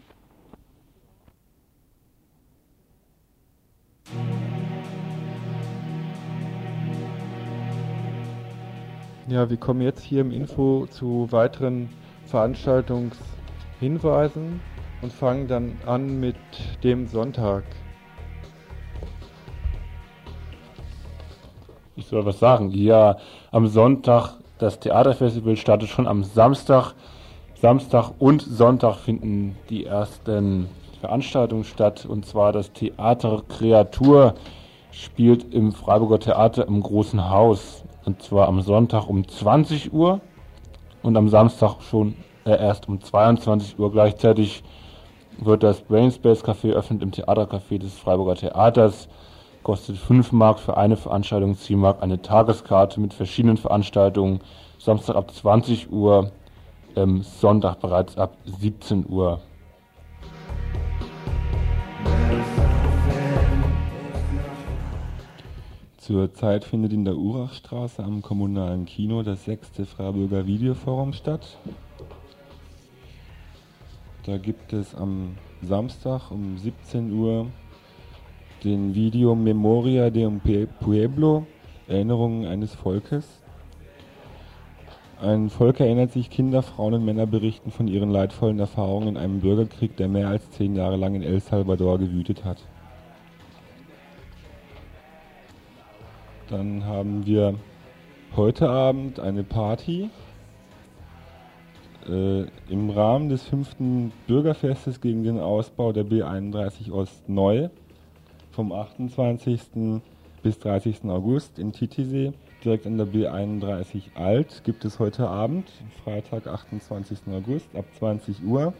[9.26, 11.88] Ja, wir kommen jetzt hier im Info zu weiteren
[12.26, 14.60] Veranstaltungshinweisen
[15.00, 16.36] und fangen dann an mit
[16.82, 17.64] dem Sonntag.
[21.96, 22.70] Ich soll was sagen.
[22.70, 23.16] Ja,
[23.50, 26.92] am Sonntag, das Theaterfestival startet schon am Samstag.
[27.64, 30.68] Samstag und Sonntag finden die ersten
[31.00, 32.04] Veranstaltungen statt.
[32.04, 34.34] Und zwar das Theater Kreatur
[34.90, 37.82] spielt im Freiburger Theater im Großen Haus.
[38.04, 40.20] Und zwar am Sonntag um 20 Uhr
[41.02, 43.90] und am Samstag schon äh, erst um 22 Uhr.
[43.90, 44.62] Gleichzeitig
[45.38, 49.08] wird das Brainspace Café eröffnet im Theatercafé des Freiburger Theaters.
[49.62, 54.40] Kostet 5 Mark für eine Veranstaltung, 10 Mark eine Tageskarte mit verschiedenen Veranstaltungen.
[54.78, 56.30] Samstag ab 20 Uhr,
[56.96, 59.40] ähm, Sonntag bereits ab 17 Uhr.
[65.98, 71.56] Zurzeit findet in der Urachstraße am kommunalen Kino das sechste Freiburger Videoforum statt.
[74.26, 77.46] Da gibt es am Samstag um 17 Uhr
[78.64, 80.40] den Video Memoria de un
[80.80, 81.46] Pueblo,
[81.86, 83.43] Erinnerungen eines Volkes.
[85.20, 89.40] Ein Volk erinnert sich, Kinder, Frauen und Männer berichten von ihren leidvollen Erfahrungen in einem
[89.40, 92.58] Bürgerkrieg, der mehr als zehn Jahre lang in El Salvador gewütet hat.
[96.50, 97.54] Dann haben wir
[98.36, 100.10] heute Abend eine Party
[102.08, 107.70] äh, im Rahmen des fünften Bürgerfestes gegen den Ausbau der B31 Ost neu
[108.50, 109.60] vom 28.
[110.42, 111.04] bis 30.
[111.04, 112.32] August in Titisee.
[112.64, 115.70] Direkt an der B31 Alt gibt es heute Abend,
[116.02, 117.18] Freitag, 28.
[117.30, 118.72] August, ab 20 Uhr,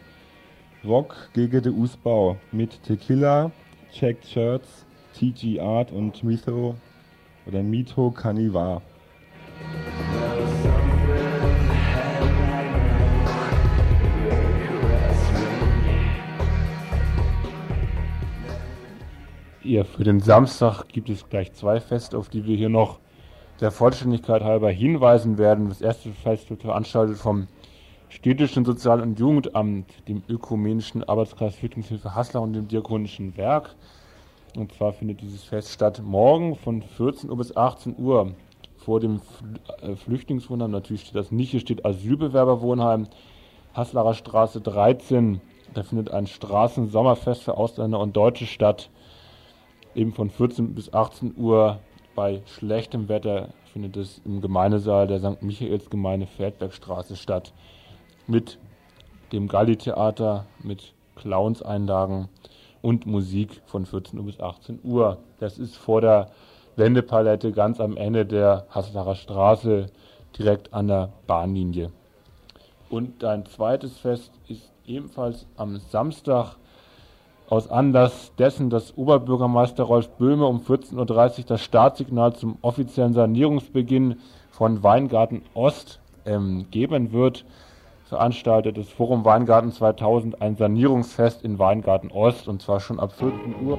[0.87, 3.51] Rock gegen den Ausbau mit Tequila,
[3.93, 6.77] Checked Shirts, TG Art und Mitho
[7.45, 8.81] oder Mito Canivar.
[19.63, 23.04] Ja, für den Samstag gibt es gleich zwei Feste, auf die wir hier noch
[23.65, 25.71] der Vollständigkeit halber hinweisen werden.
[25.71, 27.49] Das erste Fest wird veranstaltet vom
[28.11, 33.75] Städtischen Sozial- und Jugendamt, dem Ökumenischen Arbeitskreis Flüchtlingshilfe Haslar und dem Diakonischen Werk.
[34.55, 38.33] Und zwar findet dieses Fest statt morgen von 14 Uhr bis 18 Uhr
[38.77, 39.23] vor dem
[39.81, 40.71] äh, Flüchtlingswohnheim.
[40.71, 43.07] Natürlich steht das nicht, hier steht Asylbewerberwohnheim,
[43.73, 45.41] Haslarer Straße 13.
[45.73, 48.91] Da findet ein Straßensommerfest für Ausländer und Deutsche statt.
[49.95, 51.81] Eben von 14 bis 18 Uhr
[52.15, 55.43] bei schlechtem Wetter findet es im Gemeindesaal der St.
[55.43, 57.53] Michaelsgemeinde Feldbergstraße statt.
[58.27, 58.59] Mit
[59.33, 62.29] dem Galli-Theater, mit Clownseinlagen
[62.83, 65.19] und Musik von 14 Uhr bis 18 Uhr.
[65.41, 66.31] Das ist vor der
[66.77, 69.87] Wendepalette ganz am Ende der Haslacher Straße,
[70.39, 71.93] direkt an der Bahnlinie.
[72.91, 76.57] Und ein zweites Fest ist ebenfalls am Samstag
[77.49, 84.17] aus Anlass dessen, dass Oberbürgermeister Rolf Böhme um 14.30 Uhr das Startsignal zum offiziellen Sanierungsbeginn
[84.51, 87.45] von Weingarten Ost ähm, geben wird,
[88.05, 93.55] veranstaltet das Forum Weingarten 2000 ein Sanierungsfest in Weingarten Ost und zwar schon ab 14
[93.67, 93.79] Uhr.